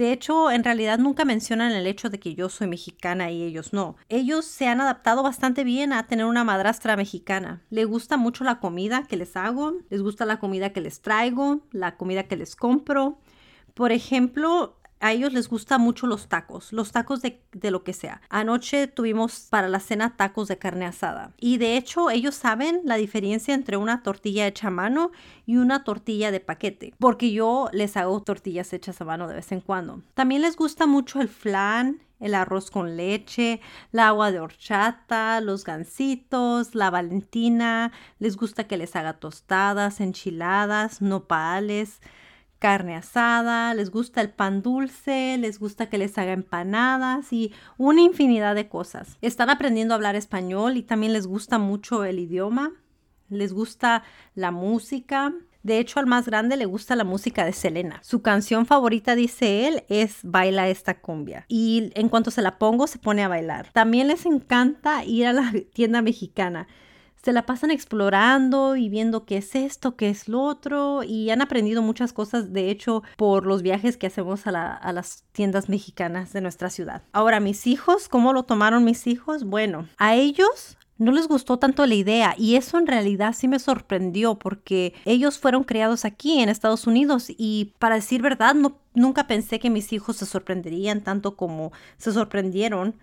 De 0.00 0.12
hecho, 0.12 0.50
en 0.50 0.64
realidad 0.64 0.98
nunca 0.98 1.26
mencionan 1.26 1.72
el 1.72 1.86
hecho 1.86 2.08
de 2.08 2.18
que 2.18 2.34
yo 2.34 2.48
soy 2.48 2.66
mexicana 2.66 3.30
y 3.30 3.42
ellos 3.42 3.74
no. 3.74 3.96
Ellos 4.08 4.46
se 4.46 4.66
han 4.66 4.80
adaptado 4.80 5.22
bastante 5.22 5.62
bien 5.62 5.92
a 5.92 6.06
tener 6.06 6.24
una 6.24 6.42
madrastra 6.42 6.96
mexicana. 6.96 7.62
Le 7.68 7.84
gusta 7.84 8.16
mucho 8.16 8.42
la 8.42 8.60
comida 8.60 9.02
que 9.06 9.18
les 9.18 9.36
hago, 9.36 9.74
les 9.90 10.00
gusta 10.00 10.24
la 10.24 10.38
comida 10.38 10.72
que 10.72 10.80
les 10.80 11.02
traigo, 11.02 11.66
la 11.70 11.98
comida 11.98 12.22
que 12.22 12.36
les 12.36 12.56
compro. 12.56 13.18
Por 13.74 13.92
ejemplo, 13.92 14.79
a 15.00 15.12
ellos 15.12 15.32
les 15.32 15.48
gusta 15.48 15.78
mucho 15.78 16.06
los 16.06 16.28
tacos, 16.28 16.72
los 16.72 16.92
tacos 16.92 17.22
de, 17.22 17.40
lo 17.70 17.82
que 17.82 17.94
sea. 17.94 18.20
Anoche 18.28 18.86
tuvimos 18.86 19.46
para 19.50 19.68
la 19.68 19.80
cena 19.80 20.16
tacos 20.16 20.48
de 20.48 20.58
carne 20.58 20.84
asada. 20.84 21.32
Y 21.38 21.56
de 21.56 21.76
hecho 21.76 22.10
ellos 22.10 22.34
saben 22.34 22.82
la 22.84 22.96
diferencia 22.96 23.54
entre 23.54 23.78
una 23.78 24.02
tortilla 24.02 24.46
hecha 24.46 24.68
a 24.68 24.70
mano 24.70 25.10
y 25.46 25.56
una 25.56 25.84
tortilla 25.84 26.30
de 26.30 26.40
paquete, 26.40 26.94
porque 26.98 27.32
yo 27.32 27.70
les 27.72 27.96
hago 27.96 28.22
tortillas 28.22 28.72
hechas 28.72 29.00
a 29.00 29.04
mano 29.06 29.26
de 29.26 29.34
vez 29.34 29.50
en 29.52 29.60
cuando. 29.60 30.02
También 30.14 30.42
les 30.42 30.56
gusta 30.56 30.86
mucho 30.86 31.20
el 31.20 31.28
flan, 31.28 32.02
el 32.20 32.34
arroz 32.34 32.70
con 32.70 32.98
leche, 32.98 33.62
el 33.94 34.00
agua 34.00 34.30
de 34.30 34.40
horchata, 34.40 35.40
los 35.40 35.64
gansitos, 35.64 36.74
la 36.74 36.90
valentina. 36.90 37.92
Les 38.18 38.36
gusta 38.36 38.64
que 38.64 38.76
les 38.76 38.94
haga 38.94 39.14
tostadas, 39.14 40.00
enchiladas, 40.00 41.00
nopales 41.00 42.00
carne 42.60 42.94
asada, 42.94 43.74
les 43.74 43.90
gusta 43.90 44.20
el 44.20 44.30
pan 44.30 44.62
dulce, 44.62 45.36
les 45.38 45.58
gusta 45.58 45.88
que 45.88 45.98
les 45.98 46.16
haga 46.18 46.32
empanadas 46.32 47.32
y 47.32 47.52
una 47.78 48.02
infinidad 48.02 48.54
de 48.54 48.68
cosas. 48.68 49.16
Están 49.22 49.50
aprendiendo 49.50 49.94
a 49.94 49.96
hablar 49.96 50.14
español 50.14 50.76
y 50.76 50.82
también 50.82 51.12
les 51.12 51.26
gusta 51.26 51.58
mucho 51.58 52.04
el 52.04 52.20
idioma, 52.20 52.72
les 53.30 53.52
gusta 53.52 54.04
la 54.34 54.50
música. 54.52 55.32
De 55.62 55.78
hecho, 55.78 56.00
al 56.00 56.06
más 56.06 56.26
grande 56.26 56.56
le 56.56 56.66
gusta 56.66 56.96
la 56.96 57.04
música 57.04 57.44
de 57.44 57.52
Selena. 57.52 57.98
Su 58.02 58.22
canción 58.22 58.66
favorita, 58.66 59.14
dice 59.14 59.66
él, 59.66 59.84
es 59.88 60.20
Baila 60.22 60.68
esta 60.68 61.00
cumbia. 61.00 61.46
Y 61.48 61.90
en 61.94 62.08
cuanto 62.08 62.30
se 62.30 62.42
la 62.42 62.58
pongo, 62.58 62.86
se 62.86 62.98
pone 62.98 63.24
a 63.24 63.28
bailar. 63.28 63.70
También 63.72 64.08
les 64.08 64.26
encanta 64.26 65.04
ir 65.04 65.26
a 65.26 65.32
la 65.32 65.52
tienda 65.72 66.02
mexicana 66.02 66.68
se 67.22 67.32
la 67.32 67.44
pasan 67.44 67.70
explorando 67.70 68.76
y 68.76 68.88
viendo 68.88 69.24
qué 69.24 69.38
es 69.38 69.54
esto, 69.54 69.96
qué 69.96 70.08
es 70.08 70.28
lo 70.28 70.42
otro 70.42 71.02
y 71.02 71.30
han 71.30 71.42
aprendido 71.42 71.82
muchas 71.82 72.12
cosas, 72.12 72.52
de 72.52 72.70
hecho, 72.70 73.02
por 73.16 73.46
los 73.46 73.62
viajes 73.62 73.96
que 73.96 74.06
hacemos 74.06 74.46
a, 74.46 74.92
las 74.92 75.24
tiendas 75.32 75.68
mexicanas 75.68 76.32
de 76.32 76.40
nuestra 76.40 76.70
ciudad. 76.70 77.02
Ahora, 77.12 77.40
mis 77.40 77.66
hijos, 77.66 78.08
¿cómo 78.08 78.32
lo 78.32 78.44
tomaron 78.44 78.84
mis 78.84 79.06
hijos? 79.06 79.44
Bueno, 79.44 79.86
a 79.98 80.14
ellos 80.14 80.78
no 80.98 81.12
les 81.12 81.28
gustó 81.28 81.58
tanto 81.58 81.86
la 81.86 81.94
idea 81.94 82.34
y 82.36 82.56
eso 82.56 82.78
en 82.78 82.86
realidad 82.86 83.34
sí 83.34 83.48
me 83.48 83.58
sorprendió 83.58 84.38
porque 84.38 84.94
ellos 85.04 85.38
fueron 85.38 85.64
criados 85.64 86.04
aquí 86.04 86.40
en 86.40 86.48
Estados 86.48 86.86
Unidos 86.86 87.26
y 87.28 87.72
para 87.78 87.94
decir 87.94 88.20
verdad 88.20 88.54
no, 88.54 88.78
nunca 88.92 89.26
pensé 89.26 89.58
que 89.58 89.70
mis 89.70 89.92
hijos 89.94 90.16
se 90.16 90.26
sorprenderían 90.26 91.00
tanto 91.00 91.36
como 91.36 91.72
se 91.96 92.12
sorprendieron 92.12 92.96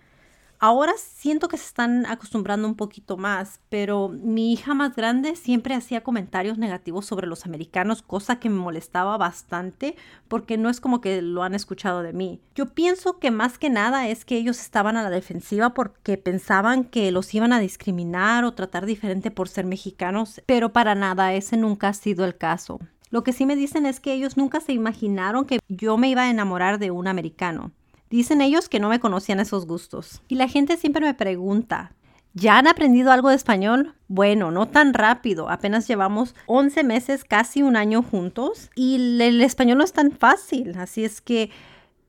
Ahora 0.59 0.93
siento 0.97 1.49
que 1.49 1.57
se 1.57 1.65
están 1.65 2.07
acostumbrando 2.07 2.67
un 2.67 2.73
poquito 2.73 3.15
más, 3.15 3.59
pero 3.69 4.09
mi 4.09 4.51
hija 4.51 4.73
más 4.73 4.95
grande 4.95 5.35
siempre 5.35 5.75
hacía 5.75 6.01
comentarios 6.01 6.57
negativos 6.57 7.05
sobre 7.05 7.27
los 7.27 7.45
americanos, 7.45 8.01
cosa 8.01 8.39
que 8.39 8.49
me 8.49 8.57
molestaba 8.57 9.17
bastante 9.17 9.95
porque 10.27 10.57
no 10.57 10.69
es 10.69 10.81
como 10.81 10.99
que 10.99 11.21
lo 11.21 11.43
han 11.43 11.53
escuchado 11.53 12.01
de 12.01 12.11
mí. 12.11 12.41
Yo 12.55 12.73
pienso 12.73 13.19
que 13.19 13.29
más 13.29 13.59
que 13.59 13.69
nada 13.69 14.07
es 14.07 14.25
que 14.25 14.35
ellos 14.35 14.59
estaban 14.59 14.97
a 14.97 15.03
la 15.03 15.11
defensiva 15.11 15.75
porque 15.75 16.17
pensaban 16.17 16.85
que 16.85 17.11
los 17.11 17.31
iban 17.35 17.53
a 17.53 17.59
discriminar 17.59 18.43
o 18.43 18.53
tratar 18.53 18.87
diferente 18.87 19.29
por 19.29 19.49
ser 19.49 19.65
mexicanos, 19.65 20.41
pero 20.47 20.73
para 20.73 20.95
nada, 20.95 21.33
ese 21.35 21.55
nunca 21.57 21.89
ha 21.89 21.93
sido 21.93 22.25
el 22.25 22.35
caso. 22.35 22.79
Lo 23.11 23.23
que 23.23 23.31
sí 23.31 23.45
me 23.45 23.55
dicen 23.55 23.85
es 23.85 23.99
que 23.99 24.13
ellos 24.13 24.37
nunca 24.37 24.59
se 24.59 24.73
imaginaron 24.73 25.45
que 25.45 25.59
yo 25.69 25.97
me 25.97 26.09
iba 26.09 26.23
a 26.23 26.29
enamorar 26.31 26.79
de 26.79 26.89
un 26.89 27.07
americano. 27.07 27.71
Dicen 28.09 28.41
ellos 28.41 28.69
que 28.69 28.79
no 28.79 28.89
me 28.89 28.99
conocían 28.99 29.39
esos 29.39 29.65
gustos. 29.65 30.21
Y 30.27 30.35
la 30.35 30.47
gente 30.47 30.77
siempre 30.77 31.05
me 31.05 31.13
pregunta, 31.13 31.93
¿ya 32.33 32.57
han 32.57 32.67
aprendido 32.67 33.11
algo 33.11 33.29
de 33.29 33.35
español? 33.35 33.95
Bueno, 34.07 34.51
no 34.51 34.67
tan 34.67 34.93
rápido. 34.93 35.49
Apenas 35.49 35.87
llevamos 35.87 36.35
11 36.45 36.83
meses, 36.83 37.23
casi 37.23 37.63
un 37.63 37.75
año 37.75 38.03
juntos. 38.03 38.69
Y 38.75 39.19
el 39.19 39.41
español 39.41 39.79
no 39.79 39.83
es 39.83 39.93
tan 39.93 40.11
fácil. 40.11 40.77
Así 40.77 41.03
es 41.03 41.21
que 41.21 41.49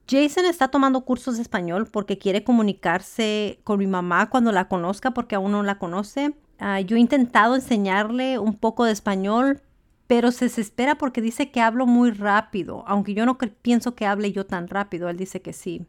Jason 0.09 0.47
está 0.47 0.69
tomando 0.69 1.05
cursos 1.05 1.37
de 1.37 1.43
español 1.43 1.87
porque 1.87 2.17
quiere 2.19 2.43
comunicarse 2.43 3.61
con 3.65 3.79
mi 3.79 3.87
mamá 3.87 4.31
cuando 4.31 4.53
la 4.53 4.67
conozca 4.69 5.11
porque 5.13 5.35
aún 5.35 5.53
no 5.53 5.63
la 5.63 5.79
conoce. 5.79 6.35
Ah, 6.59 6.81
yo 6.81 6.97
he 6.97 7.01
intentado 7.01 7.55
enseñarle 7.55 8.39
un 8.39 8.57
poco 8.57 8.85
de 8.85 8.93
español, 8.93 9.61
pero 10.09 10.33
se 10.33 10.47
desespera 10.47 10.97
porque 10.97 11.21
dice 11.21 11.53
que 11.53 11.61
hablo 11.61 11.87
muy 11.87 12.11
rápido, 12.11 12.83
aunque 12.89 13.15
yo 13.15 13.27
no 13.27 13.39
pienso 13.39 13.95
que 13.95 14.07
hable 14.07 14.33
yo 14.33 14.47
tan 14.47 14.67
rápido, 14.67 15.09
él 15.11 15.19
dice 15.19 15.43
que 15.43 15.53
sí. 15.53 15.87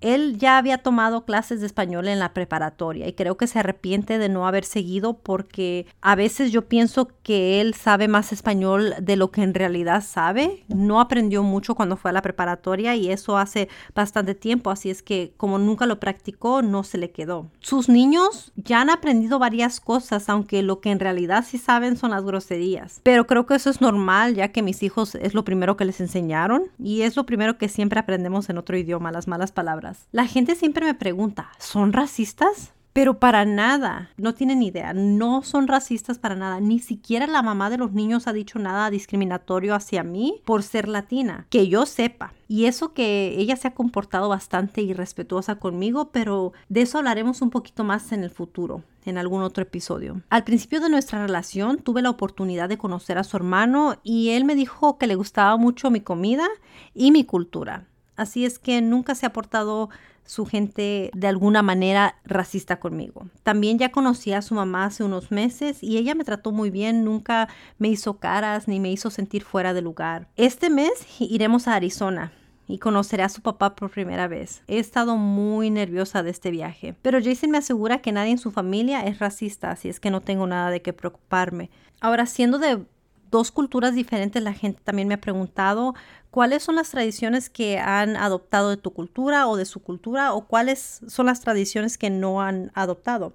Él 0.00 0.38
ya 0.38 0.58
había 0.58 0.78
tomado 0.78 1.24
clases 1.24 1.60
de 1.60 1.66
español 1.66 2.06
en 2.06 2.20
la 2.20 2.32
preparatoria 2.32 3.08
y 3.08 3.14
creo 3.14 3.36
que 3.36 3.48
se 3.48 3.58
arrepiente 3.58 4.18
de 4.18 4.28
no 4.28 4.46
haber 4.46 4.64
seguido 4.64 5.18
porque 5.18 5.86
a 6.00 6.14
veces 6.14 6.52
yo 6.52 6.68
pienso 6.68 7.08
que 7.22 7.60
él 7.60 7.74
sabe 7.74 8.06
más 8.06 8.32
español 8.32 8.94
de 9.00 9.16
lo 9.16 9.32
que 9.32 9.42
en 9.42 9.54
realidad 9.54 10.04
sabe. 10.06 10.64
No 10.68 11.00
aprendió 11.00 11.42
mucho 11.42 11.74
cuando 11.74 11.96
fue 11.96 12.10
a 12.10 12.14
la 12.14 12.22
preparatoria 12.22 12.94
y 12.94 13.10
eso 13.10 13.36
hace 13.38 13.68
bastante 13.94 14.34
tiempo, 14.34 14.70
así 14.70 14.88
es 14.88 15.02
que 15.02 15.32
como 15.36 15.58
nunca 15.58 15.86
lo 15.86 15.98
practicó, 15.98 16.62
no 16.62 16.84
se 16.84 16.98
le 16.98 17.10
quedó. 17.10 17.50
Sus 17.60 17.88
niños 17.88 18.52
ya 18.54 18.80
han 18.80 18.90
aprendido 18.90 19.38
varias 19.38 19.80
cosas, 19.80 20.28
aunque 20.28 20.62
lo 20.62 20.80
que 20.80 20.90
en 20.90 21.00
realidad 21.00 21.44
sí 21.46 21.58
saben 21.58 21.96
son 21.96 22.10
las 22.10 22.24
groserías. 22.24 23.00
Pero 23.02 23.26
creo 23.26 23.46
que 23.46 23.54
eso 23.54 23.70
es 23.70 23.80
normal 23.80 24.34
ya 24.34 24.48
que 24.48 24.62
mis 24.62 24.82
hijos 24.82 25.16
es 25.16 25.34
lo 25.34 25.44
primero 25.44 25.76
que 25.76 25.84
les 25.84 26.00
enseñaron 26.00 26.64
y 26.78 27.02
es 27.02 27.16
lo 27.16 27.26
primero 27.26 27.58
que 27.58 27.68
siempre 27.68 27.98
aprendemos 27.98 28.48
en 28.48 28.58
otro 28.58 28.76
idioma, 28.76 29.10
las 29.10 29.26
malas 29.26 29.50
palabras. 29.52 29.87
La 30.12 30.26
gente 30.26 30.54
siempre 30.54 30.84
me 30.84 30.94
pregunta, 30.94 31.50
¿son 31.58 31.92
racistas? 31.92 32.72
Pero 32.98 33.20
para 33.20 33.44
nada, 33.44 34.10
no 34.16 34.34
tienen 34.34 34.60
idea, 34.60 34.92
no 34.92 35.42
son 35.42 35.68
racistas 35.68 36.18
para 36.18 36.34
nada, 36.34 36.58
ni 36.58 36.80
siquiera 36.80 37.28
la 37.28 37.42
mamá 37.42 37.70
de 37.70 37.78
los 37.78 37.92
niños 37.92 38.26
ha 38.26 38.32
dicho 38.32 38.58
nada 38.58 38.90
discriminatorio 38.90 39.76
hacia 39.76 40.02
mí 40.02 40.40
por 40.44 40.64
ser 40.64 40.88
latina, 40.88 41.46
que 41.48 41.68
yo 41.68 41.86
sepa. 41.86 42.32
Y 42.48 42.64
eso 42.64 42.94
que 42.94 43.36
ella 43.38 43.54
se 43.54 43.68
ha 43.68 43.74
comportado 43.74 44.28
bastante 44.28 44.80
irrespetuosa 44.82 45.60
conmigo, 45.60 46.10
pero 46.10 46.52
de 46.68 46.80
eso 46.80 46.98
hablaremos 46.98 47.40
un 47.40 47.50
poquito 47.50 47.84
más 47.84 48.10
en 48.10 48.24
el 48.24 48.30
futuro, 48.30 48.82
en 49.04 49.16
algún 49.16 49.42
otro 49.42 49.62
episodio. 49.62 50.22
Al 50.28 50.42
principio 50.42 50.80
de 50.80 50.90
nuestra 50.90 51.24
relación 51.24 51.78
tuve 51.78 52.02
la 52.02 52.10
oportunidad 52.10 52.68
de 52.68 52.78
conocer 52.78 53.16
a 53.18 53.22
su 53.22 53.36
hermano 53.36 54.00
y 54.02 54.30
él 54.30 54.44
me 54.44 54.56
dijo 54.56 54.98
que 54.98 55.06
le 55.06 55.14
gustaba 55.14 55.56
mucho 55.56 55.90
mi 55.92 56.00
comida 56.00 56.48
y 56.94 57.12
mi 57.12 57.22
cultura. 57.24 57.86
Así 58.18 58.44
es 58.44 58.58
que 58.58 58.82
nunca 58.82 59.14
se 59.14 59.24
ha 59.24 59.32
portado 59.32 59.88
su 60.24 60.44
gente 60.44 61.10
de 61.14 61.26
alguna 61.26 61.62
manera 61.62 62.16
racista 62.24 62.80
conmigo. 62.80 63.28
También 63.44 63.78
ya 63.78 63.92
conocí 63.92 64.34
a 64.34 64.42
su 64.42 64.54
mamá 64.54 64.84
hace 64.84 65.02
unos 65.02 65.30
meses 65.30 65.82
y 65.82 65.96
ella 65.96 66.14
me 66.14 66.24
trató 66.24 66.52
muy 66.52 66.68
bien, 66.68 67.04
nunca 67.04 67.48
me 67.78 67.88
hizo 67.88 68.18
caras 68.18 68.68
ni 68.68 68.80
me 68.80 68.90
hizo 68.90 69.08
sentir 69.08 69.42
fuera 69.42 69.72
de 69.72 69.80
lugar. 69.80 70.28
Este 70.36 70.68
mes 70.68 71.06
iremos 71.18 71.66
a 71.66 71.76
Arizona 71.76 72.32
y 72.66 72.78
conoceré 72.78 73.22
a 73.22 73.30
su 73.30 73.40
papá 73.40 73.74
por 73.74 73.90
primera 73.90 74.28
vez. 74.28 74.62
He 74.66 74.78
estado 74.78 75.16
muy 75.16 75.70
nerviosa 75.70 76.22
de 76.22 76.30
este 76.30 76.50
viaje, 76.50 76.94
pero 77.00 77.20
Jason 77.22 77.50
me 77.50 77.58
asegura 77.58 78.02
que 78.02 78.12
nadie 78.12 78.32
en 78.32 78.38
su 78.38 78.50
familia 78.50 79.06
es 79.06 79.20
racista, 79.20 79.70
así 79.70 79.88
es 79.88 80.00
que 80.00 80.10
no 80.10 80.20
tengo 80.20 80.46
nada 80.46 80.70
de 80.70 80.82
qué 80.82 80.92
preocuparme. 80.92 81.70
Ahora, 82.00 82.26
siendo 82.26 82.58
de 82.58 82.84
dos 83.30 83.50
culturas 83.50 83.94
diferentes, 83.94 84.42
la 84.42 84.52
gente 84.52 84.80
también 84.84 85.08
me 85.08 85.14
ha 85.14 85.20
preguntado 85.20 85.94
cuáles 86.30 86.62
son 86.62 86.76
las 86.76 86.90
tradiciones 86.90 87.50
que 87.50 87.78
han 87.78 88.16
adoptado 88.16 88.70
de 88.70 88.76
tu 88.76 88.92
cultura 88.92 89.48
o 89.48 89.56
de 89.56 89.64
su 89.64 89.80
cultura 89.80 90.32
o 90.34 90.46
cuáles 90.46 91.00
son 91.08 91.26
las 91.26 91.40
tradiciones 91.40 91.98
que 91.98 92.10
no 92.10 92.40
han 92.42 92.70
adoptado. 92.74 93.34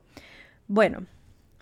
Bueno, 0.67 1.05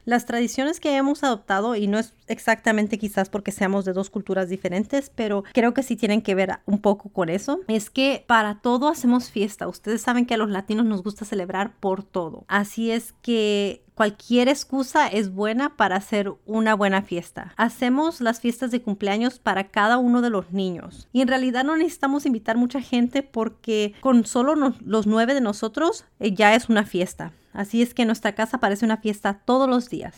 Las 0.04 0.26
tradiciones 0.26 0.80
que 0.80 0.96
hemos 0.96 1.24
adoptado, 1.24 1.76
y 1.76 1.88
no 1.88 2.00
es 2.00 2.14
exactamente 2.28 2.98
quizás 2.98 3.30
porque 3.30 3.52
seamos 3.52 3.86
de 3.86 3.94
dos 3.94 4.10
culturas 4.10 4.50
diferentes, 4.50 5.12
pero 5.14 5.44
creo 5.54 5.74
que 5.76 5.84
sí 5.84 5.96
tienen 5.96 6.24
que 6.24 6.34
ver 6.34 6.60
un 6.66 6.82
poco 6.82 7.10
con 7.10 7.30
eso, 7.30 7.60
es 7.68 7.92
que 7.92 8.24
para 8.28 8.62
todo 8.62 8.88
hacemos 8.88 9.30
fiesta. 9.30 9.68
Ustedes 9.68 10.02
saben 10.02 10.26
que 10.26 10.34
a 10.34 10.38
los 10.38 10.50
latinos 10.50 10.86
nos 10.86 11.04
gusta 11.04 11.24
celebrar 11.24 11.76
por 11.80 12.04
todo. 12.04 12.46
Así 12.48 12.90
es 12.90 13.14
que 13.22 13.84
cualquier 13.96 14.48
excusa 14.48 15.08
es 15.08 15.34
buena 15.34 15.76
para 15.78 15.96
hacer 15.96 16.34
una 16.46 16.76
buena 16.76 17.02
fiesta. 17.02 17.54
Hacemos 17.58 18.22
las 18.22 18.40
fiestas 18.40 18.72
de 18.72 18.82
cumpleaños 18.82 19.40
para 19.40 19.70
cada 19.70 19.98
uno 19.98 20.22
de 20.22 20.30
los 20.30 20.52
niños. 20.52 21.08
Y 21.14 21.22
en 21.22 21.28
realidad 21.28 21.64
no 21.64 21.76
necesitamos 21.76 22.26
invitar 22.26 22.58
mucha 22.58 22.82
gente 22.82 23.24
porque 23.24 23.94
con 24.02 24.26
solo 24.26 24.56
los 24.56 25.08
nueve 25.08 25.34
de 25.34 25.42
nosotros 25.42 26.06
eh, 26.20 26.34
ya 26.34 26.56
es 26.56 26.70
una 26.70 26.86
fiesta. 26.86 27.34
Así 27.54 27.82
es 27.82 27.94
que 27.94 28.06
nuestra 28.06 28.34
casa 28.34 28.60
parece 28.60 28.86
una 28.86 28.98
fiesta 28.98 29.42
todos 29.46 29.70
los 29.70 29.90
días. 29.90 30.16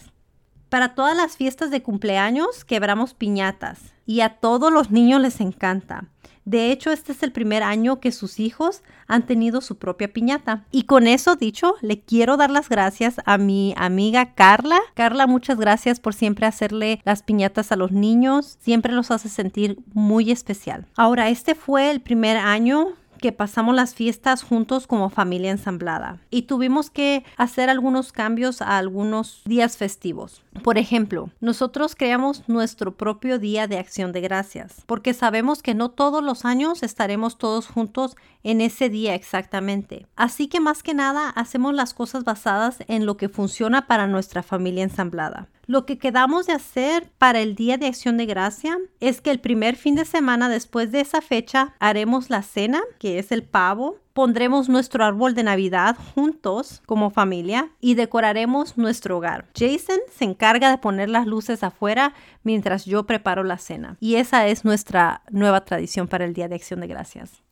Para 0.70 0.96
todas 0.96 1.16
las 1.16 1.38
fiestas 1.38 1.70
de 1.70 1.84
cumpleaños 1.84 2.66
quebramos 2.66 3.14
piñatas 3.14 3.94
y 4.06 4.22
a 4.22 4.40
todos 4.40 4.74
los 4.74 4.92
niños 4.92 5.22
les 5.22 5.40
encanta. 5.40 6.06
De 6.46 6.72
hecho, 6.72 6.92
este 6.92 7.12
es 7.12 7.24
el 7.24 7.32
primer 7.32 7.64
año 7.64 8.00
que 8.00 8.12
sus 8.12 8.40
hijos 8.40 8.84
han 9.08 9.26
tenido 9.26 9.62
su 9.62 9.78
propia 9.78 10.12
piñata. 10.12 10.66
Y 10.72 10.84
con 10.84 11.08
eso 11.08 11.36
dicho, 11.36 11.76
le 11.82 12.02
quiero 12.02 12.38
dar 12.38 12.52
las 12.52 12.70
gracias 12.70 13.16
a 13.26 13.38
mi 13.38 13.74
amiga 13.78 14.34
Carla. 14.34 14.80
Carla, 14.94 15.28
muchas 15.28 15.58
gracias 15.58 16.00
por 16.00 16.14
siempre 16.14 16.46
hacerle 16.46 17.02
las 17.06 17.24
piñatas 17.24 17.72
a 17.72 17.76
los 17.76 17.92
niños. 17.92 18.58
Siempre 18.62 18.94
los 18.94 19.12
hace 19.12 19.30
sentir 19.30 19.80
muy 19.94 20.32
especial. 20.32 20.86
Ahora, 20.96 21.30
este 21.30 21.56
fue 21.56 21.92
el 21.92 22.02
primer 22.02 22.38
año 22.38 22.94
que 23.24 23.32
pasamos 23.32 23.74
las 23.74 23.96
fiestas 23.96 24.44
juntos 24.44 24.86
como 24.86 25.10
familia 25.10 25.50
ensamblada 25.50 26.20
y 26.30 26.42
tuvimos 26.42 26.90
que 26.90 27.24
hacer 27.38 27.70
algunos 27.70 28.12
cambios 28.12 28.62
a 28.62 28.78
algunos 28.78 29.40
días 29.46 29.78
festivos. 29.78 30.44
Por 30.62 30.78
ejemplo, 30.78 31.30
nosotros 31.40 31.96
creamos 31.96 32.44
nuestro 32.50 32.98
propio 32.98 33.40
día 33.40 33.66
de 33.66 33.78
acción 33.78 34.12
de 34.12 34.20
gracias 34.20 34.84
porque 34.88 35.14
sabemos 35.14 35.64
que 35.64 35.74
no 35.74 35.88
todos 35.88 36.22
los 36.22 36.44
años 36.44 36.84
estaremos 36.84 37.38
todos 37.38 37.68
juntos 37.68 38.18
en 38.44 38.62
ese 38.62 38.90
día 38.90 39.16
exactamente. 39.16 40.06
Así 40.16 40.48
que 40.48 40.60
más 40.60 40.84
que 40.84 40.94
nada 40.94 41.30
hacemos 41.30 41.74
las 41.74 41.94
cosas 41.94 42.24
basadas 42.24 42.78
en 42.88 43.06
lo 43.06 43.18
que 43.18 43.30
funciona 43.30 43.88
para 43.88 44.08
nuestra 44.08 44.44
familia 44.44 44.84
ensamblada. 44.84 45.50
Lo 45.66 45.86
que 45.86 45.98
quedamos 45.98 46.46
de 46.48 46.54
hacer 46.54 47.10
para 47.18 47.40
el 47.40 47.56
Día 47.56 47.78
de 47.78 47.88
Acción 47.88 48.18
de 48.18 48.26
Gracia 48.26 48.78
es 49.00 49.22
que 49.22 49.32
el 49.32 49.40
primer 49.40 49.78
fin 49.78 49.96
de 49.96 50.04
semana 50.04 50.50
después 50.50 50.92
de 50.92 51.00
esa 51.00 51.22
fecha 51.22 51.74
haremos 51.80 52.30
la 52.30 52.42
cena, 52.42 52.82
que 53.00 53.18
es 53.18 53.32
el 53.32 53.44
pavo, 53.44 53.98
pondremos 54.12 54.68
nuestro 54.68 55.06
árbol 55.06 55.34
de 55.36 55.44
Navidad 55.44 55.96
juntos 56.16 56.82
como 56.86 57.12
familia 57.12 57.70
y 57.80 57.96
decoraremos 57.96 58.78
nuestro 58.78 59.18
hogar. 59.18 59.48
Jason 59.56 60.00
se 60.12 60.26
encarga 60.26 60.70
de 60.70 60.78
poner 60.78 61.10
las 61.10 61.28
luces 61.28 61.64
afuera 61.64 62.14
mientras 62.44 62.86
yo 62.86 63.06
preparo 63.06 63.44
la 63.44 63.58
cena. 63.58 63.98
Y 64.02 64.16
esa 64.16 64.48
es 64.48 64.66
nuestra 64.66 65.24
nueva 65.32 65.64
tradición 65.64 66.08
para 66.08 66.26
el 66.26 66.34
Día 66.34 66.50
de 66.50 66.56
Acción 66.56 66.82
de 66.82 66.88
Gracias. 66.88 67.43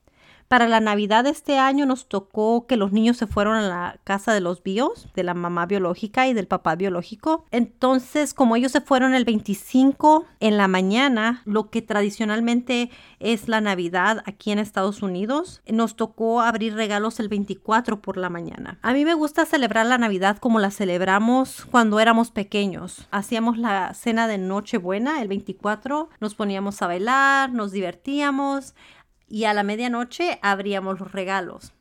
Para 0.52 0.68
la 0.68 0.82
Navidad 0.82 1.24
de 1.24 1.30
este 1.30 1.58
año 1.58 1.86
nos 1.86 2.10
tocó 2.10 2.68
que 2.68 2.76
los 2.76 2.92
niños 2.92 3.16
se 3.16 3.26
fueron 3.26 3.56
a 3.56 3.70
la 3.70 4.00
casa 4.04 4.34
de 4.34 4.42
los 4.42 4.62
bios, 4.62 5.08
de 5.16 5.24
la 5.24 5.34
mamá 5.34 5.66
biológica 5.66 6.28
y 6.28 6.34
del 6.34 6.46
papá 6.46 6.76
biológico. 6.76 7.46
Entonces, 7.52 8.34
como 8.34 8.58
ellos 8.58 8.74
se 8.74 8.82
fueron 8.82 9.14
el 9.14 9.24
25 9.24 10.26
en 10.42 10.58
la 10.58 10.68
mañana, 10.68 11.42
lo 11.46 11.70
que 11.70 11.82
tradicionalmente 11.82 12.90
es 13.22 13.48
la 13.48 13.62
Navidad 13.62 14.24
aquí 14.26 14.52
en 14.52 14.60
Estados 14.60 15.02
Unidos, 15.02 15.62
nos 15.68 15.96
tocó 15.96 16.42
abrir 16.42 16.76
regalos 16.76 17.22
el 17.22 17.30
24 17.30 18.02
por 18.02 18.18
la 18.18 18.30
mañana. 18.30 18.78
A 18.82 18.92
mí 18.92 19.06
me 19.06 19.14
gusta 19.14 19.46
celebrar 19.46 19.86
la 19.86 20.00
Navidad 20.00 20.38
como 20.38 20.60
la 20.60 20.72
celebramos 20.72 21.66
cuando 21.72 22.02
éramos 22.02 22.30
pequeños. 22.30 23.08
Hacíamos 23.12 23.58
la 23.58 23.94
cena 23.94 24.28
de 24.28 24.38
Nochebuena 24.38 25.22
el 25.22 25.30
24, 25.30 26.10
nos 26.20 26.36
poníamos 26.36 26.82
a 26.82 26.88
bailar, 26.88 27.54
nos 27.54 27.72
divertíamos 27.72 28.76
y 29.32 29.46
a 29.46 29.54
la 29.54 29.64
medianoche 29.64 30.40
abríamos 30.42 31.00
los 31.00 31.12
regalos. 31.12 31.74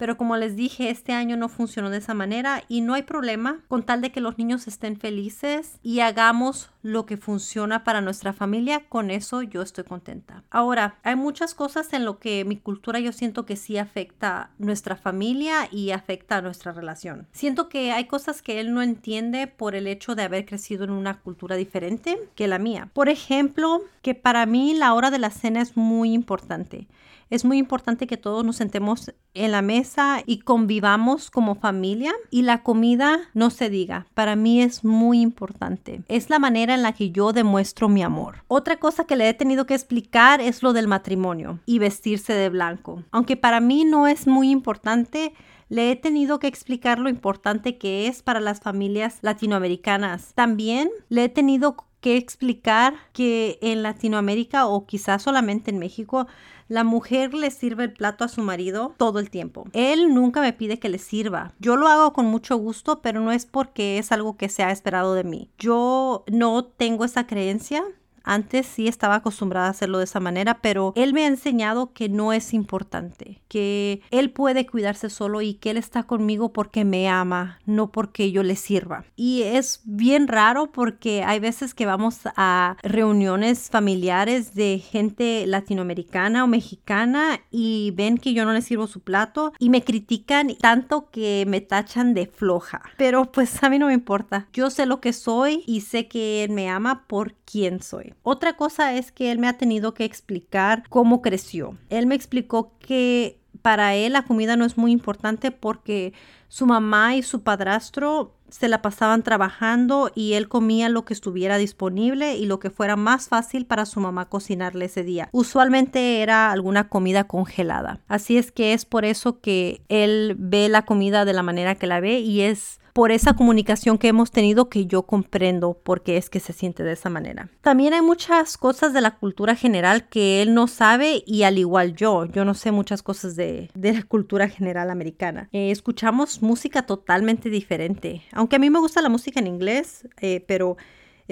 Pero 0.00 0.16
como 0.16 0.38
les 0.38 0.56
dije, 0.56 0.88
este 0.88 1.12
año 1.12 1.36
no 1.36 1.50
funcionó 1.50 1.90
de 1.90 1.98
esa 1.98 2.14
manera 2.14 2.64
y 2.68 2.80
no 2.80 2.94
hay 2.94 3.02
problema 3.02 3.58
con 3.68 3.82
tal 3.82 4.00
de 4.00 4.10
que 4.10 4.22
los 4.22 4.38
niños 4.38 4.66
estén 4.66 4.98
felices 4.98 5.78
y 5.82 6.00
hagamos 6.00 6.70
lo 6.80 7.04
que 7.04 7.18
funciona 7.18 7.84
para 7.84 8.00
nuestra 8.00 8.32
familia. 8.32 8.82
Con 8.88 9.10
eso 9.10 9.42
yo 9.42 9.60
estoy 9.60 9.84
contenta. 9.84 10.42
Ahora, 10.48 10.96
hay 11.02 11.16
muchas 11.16 11.54
cosas 11.54 11.92
en 11.92 12.06
lo 12.06 12.18
que 12.18 12.46
mi 12.46 12.56
cultura 12.56 12.98
yo 12.98 13.12
siento 13.12 13.44
que 13.44 13.56
sí 13.56 13.76
afecta 13.76 14.52
nuestra 14.56 14.96
familia 14.96 15.68
y 15.70 15.90
afecta 15.90 16.40
nuestra 16.40 16.72
relación. 16.72 17.28
Siento 17.32 17.68
que 17.68 17.92
hay 17.92 18.06
cosas 18.06 18.40
que 18.40 18.58
él 18.58 18.72
no 18.72 18.80
entiende 18.80 19.48
por 19.48 19.74
el 19.74 19.86
hecho 19.86 20.14
de 20.14 20.22
haber 20.22 20.46
crecido 20.46 20.84
en 20.84 20.92
una 20.92 21.20
cultura 21.20 21.56
diferente 21.56 22.18
que 22.34 22.48
la 22.48 22.58
mía. 22.58 22.88
Por 22.94 23.10
ejemplo, 23.10 23.82
que 24.00 24.14
para 24.14 24.46
mí 24.46 24.72
la 24.72 24.94
hora 24.94 25.10
de 25.10 25.18
la 25.18 25.28
cena 25.28 25.60
es 25.60 25.76
muy 25.76 26.14
importante. 26.14 26.88
Es 27.30 27.44
muy 27.44 27.58
importante 27.58 28.08
que 28.08 28.16
todos 28.16 28.44
nos 28.44 28.56
sentemos 28.56 29.12
en 29.34 29.52
la 29.52 29.62
mesa 29.62 30.20
y 30.26 30.40
convivamos 30.40 31.30
como 31.30 31.54
familia 31.54 32.12
y 32.28 32.42
la 32.42 32.64
comida 32.64 33.20
no 33.34 33.50
se 33.50 33.70
diga. 33.70 34.08
Para 34.14 34.34
mí 34.34 34.60
es 34.60 34.84
muy 34.84 35.20
importante. 35.20 36.02
Es 36.08 36.28
la 36.28 36.40
manera 36.40 36.74
en 36.74 36.82
la 36.82 36.92
que 36.92 37.12
yo 37.12 37.32
demuestro 37.32 37.88
mi 37.88 38.02
amor. 38.02 38.42
Otra 38.48 38.80
cosa 38.80 39.04
que 39.04 39.14
le 39.14 39.28
he 39.28 39.34
tenido 39.34 39.64
que 39.64 39.74
explicar 39.74 40.40
es 40.40 40.64
lo 40.64 40.72
del 40.72 40.88
matrimonio 40.88 41.60
y 41.66 41.78
vestirse 41.78 42.32
de 42.32 42.48
blanco. 42.48 43.04
Aunque 43.12 43.36
para 43.36 43.60
mí 43.60 43.84
no 43.84 44.08
es 44.08 44.26
muy 44.26 44.50
importante, 44.50 45.32
le 45.68 45.92
he 45.92 45.96
tenido 45.96 46.40
que 46.40 46.48
explicar 46.48 46.98
lo 46.98 47.08
importante 47.08 47.78
que 47.78 48.08
es 48.08 48.24
para 48.24 48.40
las 48.40 48.60
familias 48.60 49.18
latinoamericanas. 49.22 50.34
También 50.34 50.90
le 51.08 51.24
he 51.24 51.28
tenido 51.28 51.76
que 52.00 52.16
explicar 52.16 52.94
que 53.12 53.58
en 53.60 53.82
Latinoamérica 53.82 54.66
o 54.66 54.86
quizás 54.86 55.22
solamente 55.22 55.70
en 55.70 55.78
México 55.78 56.26
la 56.70 56.84
mujer 56.84 57.34
le 57.34 57.50
sirve 57.50 57.82
el 57.82 57.92
plato 57.92 58.24
a 58.24 58.28
su 58.28 58.42
marido 58.42 58.94
todo 58.96 59.18
el 59.18 59.28
tiempo. 59.28 59.64
Él 59.72 60.14
nunca 60.14 60.40
me 60.40 60.52
pide 60.52 60.78
que 60.78 60.88
le 60.88 60.98
sirva. 60.98 61.52
Yo 61.58 61.76
lo 61.76 61.88
hago 61.88 62.12
con 62.12 62.26
mucho 62.26 62.56
gusto, 62.56 63.02
pero 63.02 63.20
no 63.20 63.32
es 63.32 63.44
porque 63.44 63.98
es 63.98 64.12
algo 64.12 64.36
que 64.36 64.48
se 64.48 64.62
ha 64.62 64.70
esperado 64.70 65.14
de 65.14 65.24
mí. 65.24 65.50
Yo 65.58 66.22
no 66.30 66.64
tengo 66.64 67.04
esa 67.04 67.26
creencia 67.26 67.82
antes 68.24 68.66
sí 68.66 68.88
estaba 68.88 69.16
acostumbrada 69.16 69.66
a 69.66 69.70
hacerlo 69.70 69.98
de 69.98 70.04
esa 70.04 70.20
manera, 70.20 70.60
pero 70.60 70.92
él 70.96 71.12
me 71.12 71.24
ha 71.24 71.28
enseñado 71.28 71.92
que 71.92 72.08
no 72.08 72.32
es 72.32 72.54
importante, 72.54 73.42
que 73.48 74.02
él 74.10 74.30
puede 74.30 74.66
cuidarse 74.66 75.10
solo 75.10 75.42
y 75.42 75.54
que 75.54 75.70
él 75.70 75.76
está 75.76 76.04
conmigo 76.04 76.52
porque 76.52 76.84
me 76.84 77.08
ama, 77.08 77.58
no 77.66 77.90
porque 77.90 78.32
yo 78.32 78.42
le 78.42 78.56
sirva. 78.56 79.04
Y 79.16 79.42
es 79.42 79.80
bien 79.84 80.28
raro 80.28 80.72
porque 80.72 81.22
hay 81.24 81.40
veces 81.40 81.74
que 81.74 81.86
vamos 81.86 82.20
a 82.36 82.76
reuniones 82.82 83.70
familiares 83.70 84.54
de 84.54 84.78
gente 84.78 85.46
latinoamericana 85.46 86.44
o 86.44 86.46
mexicana 86.46 87.40
y 87.50 87.92
ven 87.96 88.18
que 88.18 88.34
yo 88.34 88.44
no 88.44 88.52
le 88.52 88.62
sirvo 88.62 88.86
su 88.86 89.00
plato 89.00 89.52
y 89.58 89.70
me 89.70 89.82
critican 89.84 90.54
tanto 90.60 91.10
que 91.10 91.44
me 91.46 91.60
tachan 91.60 92.14
de 92.14 92.26
floja. 92.26 92.82
Pero 92.96 93.30
pues 93.32 93.62
a 93.62 93.70
mí 93.70 93.78
no 93.78 93.86
me 93.86 93.94
importa. 93.94 94.48
Yo 94.52 94.70
sé 94.70 94.86
lo 94.86 95.00
que 95.00 95.12
soy 95.12 95.62
y 95.66 95.82
sé 95.82 96.08
que 96.08 96.44
él 96.44 96.50
me 96.50 96.68
ama 96.68 97.06
por 97.06 97.34
quien 97.34 97.82
soy. 97.82 98.09
Otra 98.22 98.56
cosa 98.56 98.94
es 98.94 99.12
que 99.12 99.30
él 99.30 99.38
me 99.38 99.48
ha 99.48 99.58
tenido 99.58 99.94
que 99.94 100.04
explicar 100.04 100.84
cómo 100.88 101.22
creció. 101.22 101.76
Él 101.88 102.06
me 102.06 102.14
explicó 102.14 102.72
que 102.78 103.40
para 103.62 103.94
él 103.94 104.14
la 104.14 104.22
comida 104.22 104.56
no 104.56 104.64
es 104.64 104.76
muy 104.76 104.92
importante 104.92 105.50
porque 105.50 106.12
su 106.48 106.66
mamá 106.66 107.14
y 107.14 107.22
su 107.22 107.42
padrastro 107.42 108.34
se 108.48 108.68
la 108.68 108.82
pasaban 108.82 109.22
trabajando 109.22 110.10
y 110.14 110.32
él 110.32 110.48
comía 110.48 110.88
lo 110.88 111.04
que 111.04 111.14
estuviera 111.14 111.56
disponible 111.58 112.36
y 112.36 112.46
lo 112.46 112.58
que 112.58 112.70
fuera 112.70 112.96
más 112.96 113.28
fácil 113.28 113.64
para 113.66 113.86
su 113.86 114.00
mamá 114.00 114.28
cocinarle 114.28 114.86
ese 114.86 115.04
día. 115.04 115.28
Usualmente 115.30 116.20
era 116.22 116.50
alguna 116.50 116.88
comida 116.88 117.24
congelada. 117.24 118.00
Así 118.08 118.36
es 118.36 118.50
que 118.50 118.72
es 118.72 118.84
por 118.84 119.04
eso 119.04 119.40
que 119.40 119.82
él 119.88 120.34
ve 120.36 120.68
la 120.68 120.84
comida 120.84 121.24
de 121.24 121.32
la 121.32 121.44
manera 121.44 121.76
que 121.76 121.86
la 121.86 122.00
ve 122.00 122.18
y 122.18 122.40
es 122.40 122.79
por 122.92 123.12
esa 123.12 123.34
comunicación 123.34 123.98
que 123.98 124.08
hemos 124.08 124.30
tenido 124.30 124.68
que 124.68 124.86
yo 124.86 125.02
comprendo 125.02 125.74
por 125.74 126.02
qué 126.02 126.16
es 126.16 126.30
que 126.30 126.40
se 126.40 126.52
siente 126.52 126.82
de 126.82 126.92
esa 126.92 127.10
manera. 127.10 127.48
También 127.60 127.94
hay 127.94 128.02
muchas 128.02 128.56
cosas 128.56 128.92
de 128.92 129.00
la 129.00 129.16
cultura 129.16 129.54
general 129.54 130.08
que 130.08 130.42
él 130.42 130.54
no 130.54 130.66
sabe 130.66 131.22
y 131.26 131.42
al 131.42 131.58
igual 131.58 131.94
yo, 131.94 132.26
yo 132.26 132.44
no 132.44 132.54
sé 132.54 132.72
muchas 132.72 133.02
cosas 133.02 133.36
de, 133.36 133.70
la 133.74 134.02
cultura 134.04 134.48
general 134.48 134.90
americana. 134.90 135.48
Eh, 135.52 135.70
escuchamos 135.70 136.42
música 136.42 136.82
totalmente 136.82 137.50
diferente, 137.50 138.22
aunque 138.32 138.56
a 138.56 138.58
mí 138.58 138.70
me 138.70 138.78
gusta 138.78 139.02
la 139.02 139.08
música 139.08 139.40
en 139.40 139.46
inglés, 139.46 140.06
eh, 140.20 140.44
pero 140.46 140.76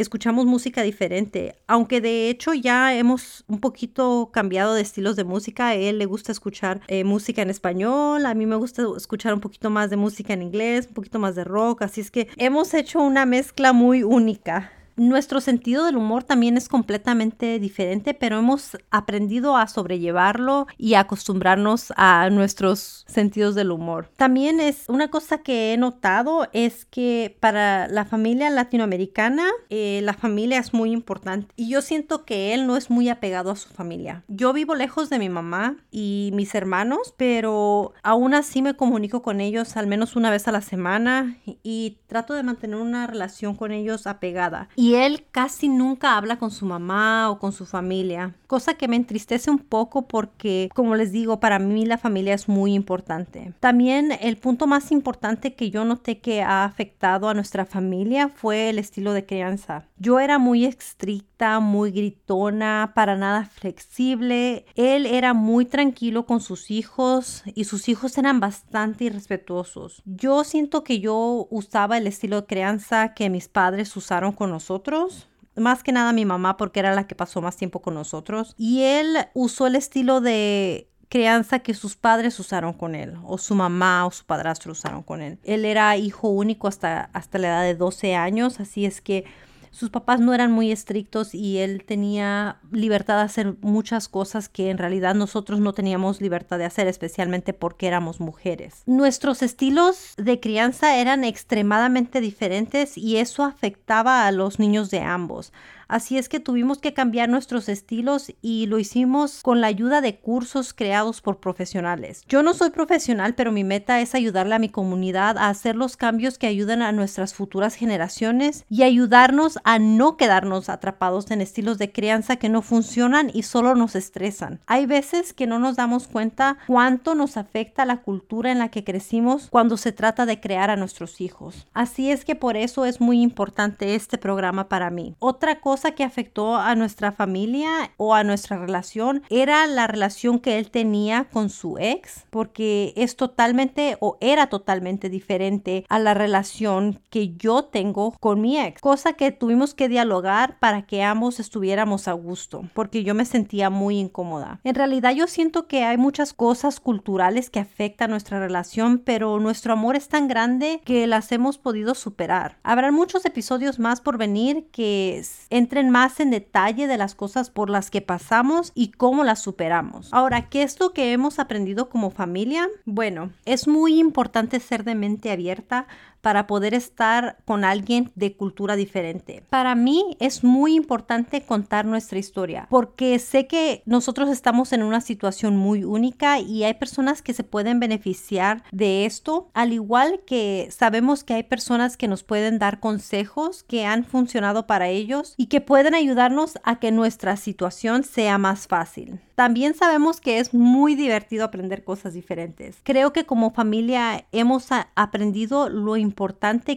escuchamos 0.01 0.47
música 0.47 0.83
diferente, 0.83 1.57
aunque 1.67 2.01
de 2.01 2.31
hecho 2.31 2.55
ya 2.55 2.95
hemos 2.95 3.45
un 3.49 3.61
poquito 3.61 4.31
cambiado 4.33 4.75
de 4.75 4.83
estilos 4.83 5.17
de 5.17 5.25
música. 5.25 5.69
A 5.69 5.75
él 5.75 5.99
le 5.99 6.07
gusta 6.07 6.33
escuchar 6.33 6.81
eh, 6.89 7.05
música 7.05 7.43
en 7.43 7.51
español, 7.51 8.27
a 8.27 8.35
mí 8.35 8.47
me 8.47 8.57
gusta 8.57 8.85
escuchar 8.97 9.35
un 9.35 9.41
poquito 9.41 9.71
más 9.71 9.91
de 9.91 9.97
música 9.97 10.33
en 10.33 10.43
inglés, 10.43 10.87
un 10.89 10.95
poquito 10.95 11.19
más 11.19 11.35
de 11.35 11.45
rock, 11.45 11.83
así 11.83 12.01
es 12.01 12.11
que 12.11 12.29
hemos 12.37 12.75
hecho 12.75 13.01
una 13.01 13.27
mezcla 13.27 13.73
muy 13.73 14.03
única 14.03 14.73
Nuestro 14.99 15.41
sentido 15.41 15.85
del 15.85 15.97
humor 15.97 16.25
también 16.25 16.57
es 16.57 16.69
completamente 16.69 17.61
diferente, 17.61 18.15
pero 18.15 18.41
hemos 18.41 18.77
aprendido 18.91 19.57
a 19.57 19.69
sobrellevarlo 19.69 20.67
y 20.77 20.95
acostumbrarnos 20.95 21.93
a 21.97 22.29
nuestros 22.31 23.05
sentidos 23.07 23.55
del 23.55 23.71
humor. 23.71 24.11
También 24.17 24.59
es 24.59 24.85
una 24.89 25.09
cosa 25.09 25.39
que 25.39 25.73
he 25.73 25.77
notado 25.77 26.49
es 26.53 26.85
que 26.85 27.37
para 27.39 27.87
la 27.87 28.05
familia 28.07 28.51
latinoamericana, 28.51 29.47
eh, 29.71 30.01
la 30.03 30.15
familia 30.15 30.59
es 30.59 30.75
muy 30.75 30.91
importante 30.91 31.55
y 31.55 31.69
yo 31.69 31.81
siento 31.81 32.25
que 32.25 32.53
él 32.53 32.67
no 32.67 32.77
es 32.77 32.91
muy 32.91 33.09
apegado 33.09 33.53
a 33.53 33.57
su 33.57 33.69
familia. 33.69 34.25
Yo 34.27 34.53
vivo 34.53 34.75
lejos 34.75 35.11
de 35.11 35.21
mi 35.21 35.29
mamá 35.29 35.77
y 35.93 36.31
mis 36.35 36.57
hermanos, 36.57 37.15
pero 37.17 37.93
aún 38.03 38.35
así 38.35 38.63
me 38.63 38.75
comunico 38.75 39.23
con 39.23 39.41
ellos 39.41 39.77
al 39.77 39.87
menos 39.87 40.17
una 40.17 40.31
vez 40.33 40.49
a 40.49 40.53
la 40.53 40.61
semana 40.61 41.37
y 41.63 41.99
trato 42.09 42.35
de 42.35 42.43
mantener 42.43 42.81
una 42.81 43.07
relación 43.07 43.55
con 43.55 43.71
ellos 43.71 44.09
apegada. 44.09 44.69
Él 44.95 45.27
casi 45.31 45.69
nunca 45.69 46.17
habla 46.17 46.39
con 46.39 46.51
su 46.51 46.67
mamá 46.67 47.31
o 47.31 47.39
con 47.39 47.53
su 47.53 47.67
familia, 47.67 48.35
cosa 48.49 48.75
que 48.75 48.89
me 48.89 48.97
entristece 48.97 49.51
un 49.51 49.59
poco 49.59 50.09
porque, 50.09 50.71
como 50.75 50.97
les 50.97 51.13
digo, 51.13 51.39
para 51.39 51.59
mí 51.61 51.85
la 51.87 51.99
familia 51.99 52.35
es 52.35 52.49
muy 52.49 52.75
importante. 52.75 53.53
También 53.61 54.11
el 54.21 54.39
punto 54.39 54.67
más 54.67 54.91
importante 54.91 55.55
que 55.55 55.71
yo 55.71 55.85
noté 55.85 56.19
que 56.19 56.43
ha 56.43 56.65
afectado 56.65 57.29
a 57.29 57.35
nuestra 57.35 57.67
familia 57.67 58.29
fue 58.29 58.71
el 58.71 58.79
estilo 58.79 59.13
de 59.13 59.27
crianza. 59.27 59.87
Yo 59.99 60.19
era 60.19 60.39
muy 60.39 60.65
estricta, 60.65 61.61
muy 61.61 61.91
gritona, 61.91 62.93
para 62.95 63.17
nada 63.17 63.45
flexible. 63.45 64.65
Él 64.75 65.05
era 65.05 65.35
muy 65.35 65.67
tranquilo 65.67 66.25
con 66.25 66.41
sus 66.41 66.71
hijos 66.71 67.43
y 67.55 67.65
sus 67.65 67.89
hijos 67.91 68.17
eran 68.17 68.41
bastante 68.41 69.05
irrespetuosos. 69.05 70.03
Yo 70.07 70.43
siento 70.43 70.85
que 70.85 71.01
yo 71.01 71.47
usaba 71.51 71.99
el 71.99 72.07
estilo 72.07 72.41
de 72.41 72.47
crianza 72.47 73.13
que 73.13 73.29
mis 73.29 73.49
padres 73.49 73.95
usaron 73.95 74.33
con 74.33 74.51
nosotros 74.51 75.29
más 75.59 75.83
que 75.83 75.93
nada 75.93 76.13
mi 76.13 76.25
mamá 76.25 76.57
porque 76.57 76.81
era 76.81 76.95
la 76.95 77.07
que 77.07 77.15
pasó 77.15 77.41
más 77.41 77.57
tiempo 77.57 77.81
con 77.81 77.95
nosotros 77.95 78.55
y 78.57 78.83
él 78.83 79.17
usó 79.35 79.67
el 79.67 79.77
estilo 79.77 80.21
de 80.21 80.89
crianza 81.09 81.61
que 81.61 81.75
sus 81.75 81.97
padres 81.97 82.39
usaron 82.39 82.73
con 82.73 82.95
él, 82.95 83.15
o 83.25 83.39
su 83.39 83.55
mamá 83.55 84.07
o 84.07 84.11
su 84.11 84.25
padrastro 84.25 84.73
usaron 84.73 85.03
con 85.03 85.23
él. 85.23 85.39
Él 85.43 85.65
era 85.65 85.97
hijo 85.97 86.29
único 86.29 86.69
hasta, 86.69 87.11
hasta 87.13 87.39
la 87.39 87.49
edad 87.49 87.63
de 87.63 87.75
12 87.75 88.15
años, 88.15 88.61
así 88.61 88.85
es 88.85 89.01
que 89.01 89.25
sus 89.71 89.91
papás 89.91 90.21
no 90.21 90.35
eran 90.35 90.53
muy 90.53 90.73
estrictos 90.73 91.35
y 91.35 91.59
él 91.59 91.85
tenía 91.85 92.59
libertad 92.71 93.17
de 93.17 93.23
hacer 93.23 93.57
muchas 93.61 94.09
cosas 94.09 94.49
que 94.49 94.71
en 94.71 94.79
realidad 94.79 95.15
nosotros 95.15 95.61
no 95.61 95.73
teníamos 95.73 96.21
libertad 96.21 96.59
de 96.59 96.65
hacer, 96.65 96.87
especialmente 96.87 97.53
porque 97.53 97.87
éramos 97.87 98.21
mujeres. 98.21 98.83
Nuestros 98.87 99.43
estilos 99.43 100.15
de 100.17 100.41
crianza 100.41 100.97
eran 100.97 101.25
extremadamente 101.25 102.21
diferentes 102.21 102.97
y 102.97 103.17
eso 103.17 103.45
afectaba 103.45 104.27
a 104.27 104.33
los 104.33 104.59
niños 104.59 104.91
de 104.91 105.01
ambos. 105.01 105.53
Así 105.89 106.19
es 106.19 106.29
que 106.29 106.39
tuvimos 106.39 106.79
que 106.79 106.93
cambiar 106.93 107.31
nuestros 107.31 107.71
estilos 107.71 108.31
y 108.43 108.67
lo 108.67 108.79
hicimos 108.79 109.41
con 109.43 109.63
la 109.63 109.69
ayuda 109.69 110.03
de 110.03 110.17
cursos 110.17 110.75
creados 110.75 111.23
por 111.23 111.41
profesionales. 111.41 112.25
Yo 112.29 112.43
no 112.43 112.53
soy 112.53 112.69
profesional, 112.69 113.35
pero 113.35 113.53
mi 113.53 113.65
meta 113.65 113.99
es 114.03 114.15
ayudarle 114.15 114.55
a 114.55 114.59
mi 114.59 114.69
comunidad 114.69 115.39
a 115.39 115.49
hacer 115.49 115.77
los 115.77 115.97
cambios 115.97 116.37
que 116.37 116.47
ayuden 116.47 116.83
a 116.83 116.93
nuestras 116.93 117.33
futuras 117.33 117.75
generaciones 117.75 118.67
y 118.69 118.83
ayudarnos 118.83 119.59
a 119.65 119.79
no 119.79 120.19
quedarnos 120.19 120.69
atrapados 120.69 121.31
en 121.31 121.41
estilos 121.41 121.79
de 121.79 121.91
crianza 121.91 122.37
que 122.37 122.51
no 122.51 122.61
funcionan 122.61 123.31
y 123.33 123.45
solo 123.45 123.75
nos 123.75 123.97
estresan. 123.97 124.61
Hay 124.67 124.85
veces 124.85 125.33
que 125.33 125.47
no 125.47 125.59
nos 125.59 125.77
damos 125.77 126.07
cuenta 126.07 126.59
cuánto 126.67 127.15
nos 127.15 127.39
afecta 127.39 127.87
la 127.87 128.03
cultura 128.03 128.53
en 128.53 128.59
la 128.59 128.69
que 128.69 128.85
crecimos 128.85 129.49
cuando 129.49 129.79
se 129.79 129.93
trata 129.93 130.27
de 130.27 130.39
crear 130.39 130.69
a 130.69 130.77
nuestros 130.77 131.23
hijos. 131.23 131.67
Así 131.73 132.11
es 132.11 132.27
que 132.27 132.35
por 132.35 132.59
eso 132.59 132.85
es 132.85 133.01
muy 133.01 133.23
importante 133.23 133.95
este 133.95 134.19
programa 134.19 134.69
para 134.69 134.91
mí. 134.91 135.15
Otra 135.19 135.61
cosa 135.61 135.78
que 135.83 136.05
afectó 136.05 136.57
a 136.57 136.75
nuestra 136.75 137.13
familia 137.13 137.93
o 137.97 138.15
a 138.15 138.25
nuestra 138.25 138.59
relación 138.59 139.23
era 139.31 139.67
la 139.67 139.87
relación 139.87 140.39
que 140.39 140.59
él 140.59 140.71
tenía 140.71 141.25
con 141.25 141.51
su 141.51 141.79
ex, 141.79 142.27
porque 142.31 142.93
es 142.97 143.17
totalmente 143.17 143.97
o 144.01 144.17
era 144.21 144.49
totalmente 144.49 145.09
diferente 145.09 145.85
a 145.89 145.99
la 145.99 146.15
relación 146.15 147.01
que 147.11 147.35
yo 147.37 147.65
tengo 147.65 148.13
con 148.21 148.41
mi 148.41 148.59
ex, 148.59 148.81
cosa 148.81 149.13
que 149.15 149.33
tuvimos 149.33 149.75
que 149.75 149.89
dialogar 149.89 150.59
para 150.59 150.83
que 150.83 151.03
ambos 151.03 151.41
estuviéramos 151.41 152.09
a 152.09 152.13
gusto, 152.13 152.65
porque 152.75 153.05
yo 153.05 153.15
me 153.15 153.25
sentía 153.25 153.71
muy 153.71 153.99
incómoda. 153.99 154.61
En 154.65 154.75
realidad 154.75 155.15
yo 155.15 155.27
siento 155.27 155.67
que 155.67 155.85
hay 155.85 155.97
muchas 155.97 156.33
cosas 156.33 156.81
culturales 156.81 157.51
que 157.51 157.61
afectan 157.61 158.11
nuestra 158.11 158.41
relación, 158.41 158.99
pero 158.99 159.39
nuestro 159.41 159.73
amor 159.73 159.97
es 159.97 160.09
tan 160.09 160.29
grande 160.29 160.81
que 160.85 161.07
las 161.07 161.31
hemos 161.33 161.59
podido 161.59 161.95
superar. 161.95 162.59
Habrá 162.63 162.91
muchos 162.91 163.25
episodios 163.25 163.79
más 163.79 164.01
por 164.01 164.19
venir 164.19 164.67
que 164.73 165.23
en 165.51 165.68
entren 165.69 165.91
más 165.91 166.19
en 166.19 166.31
detalle 166.31 166.87
de 166.87 166.97
las 166.97 167.15
cosas 167.15 167.51
por 167.51 167.69
las 167.69 167.91
que 167.91 168.01
pasamos 168.01 168.73
y 168.75 168.93
cómo 168.93 169.23
las 169.23 169.43
superamos. 169.43 170.09
Ahora, 170.15 170.49
¿qué 170.49 170.63
es 170.63 170.81
lo 170.81 170.95
que 170.95 171.13
hemos 171.13 171.39
aprendido 171.39 171.91
como 171.91 172.09
familia? 172.09 172.67
Bueno, 172.87 173.33
es 173.45 173.69
muy 173.69 173.99
importante 173.99 174.61
ser 174.61 174.83
de 174.85 174.95
mente 174.95 175.31
abierta 175.31 175.87
para 176.21 176.47
poder 176.47 176.75
estar 176.75 177.39
con 177.45 177.65
alguien 177.65 178.13
de 178.15 178.37
cultura 178.37 178.77
diferente. 178.77 179.45
Para 179.51 179.75
mí 179.75 180.17
es 180.21 180.45
muy 180.45 180.75
importante 180.75 181.43
contar 181.43 181.85
nuestra 181.85 182.19
historia 182.19 182.67
porque 182.71 183.19
sé 183.19 183.47
que 183.47 183.83
nosotros 183.87 184.29
estamos 184.29 184.73
en 184.73 184.83
una 184.83 185.01
situación 185.01 185.57
muy 185.57 185.85
única 185.85 186.39
y 186.41 186.65
hay 186.65 186.75
personas 186.75 187.23
que 187.23 187.35
se 187.35 187.45
pueden 187.45 187.81
beneficiar 187.81 188.63
de 188.73 189.05
esto, 189.05 189.51
al 189.55 189.73
igual 189.73 190.21
que 190.27 190.69
sabemos 190.71 191.25
que 191.25 191.35
hay 191.35 191.43
personas 191.43 191.97
que 191.97 192.09
nos 192.09 192.23
pueden 192.23 192.59
dar 192.59 192.81
consejos 192.81 193.63
que 193.63 193.85
han 193.85 194.05
funcionado 194.05 194.67
para 194.67 194.89
ellos 194.89 195.35
y 195.37 195.47
que 195.47 195.61
pueden 195.61 195.95
ayudarnos 195.95 196.59
a 196.65 196.79
que 196.79 196.93
nuestra 196.93 197.37
situación 197.37 198.05
sea 198.05 198.39
más 198.39 198.67
fácil. 198.67 199.21
También 199.35 199.75
sabemos 199.75 200.21
que 200.21 200.41
es 200.41 200.53
muy 200.53 200.97
divertido 200.97 201.45
aprender 201.45 201.85
cosas 201.85 202.13
diferentes. 202.13 202.79
Creo 202.83 203.13
que 203.13 203.25
como 203.25 203.53
familia 203.53 204.27
hemos 204.33 204.67
aprendido 204.97 205.69
lo 205.69 205.97
importante 205.97 206.08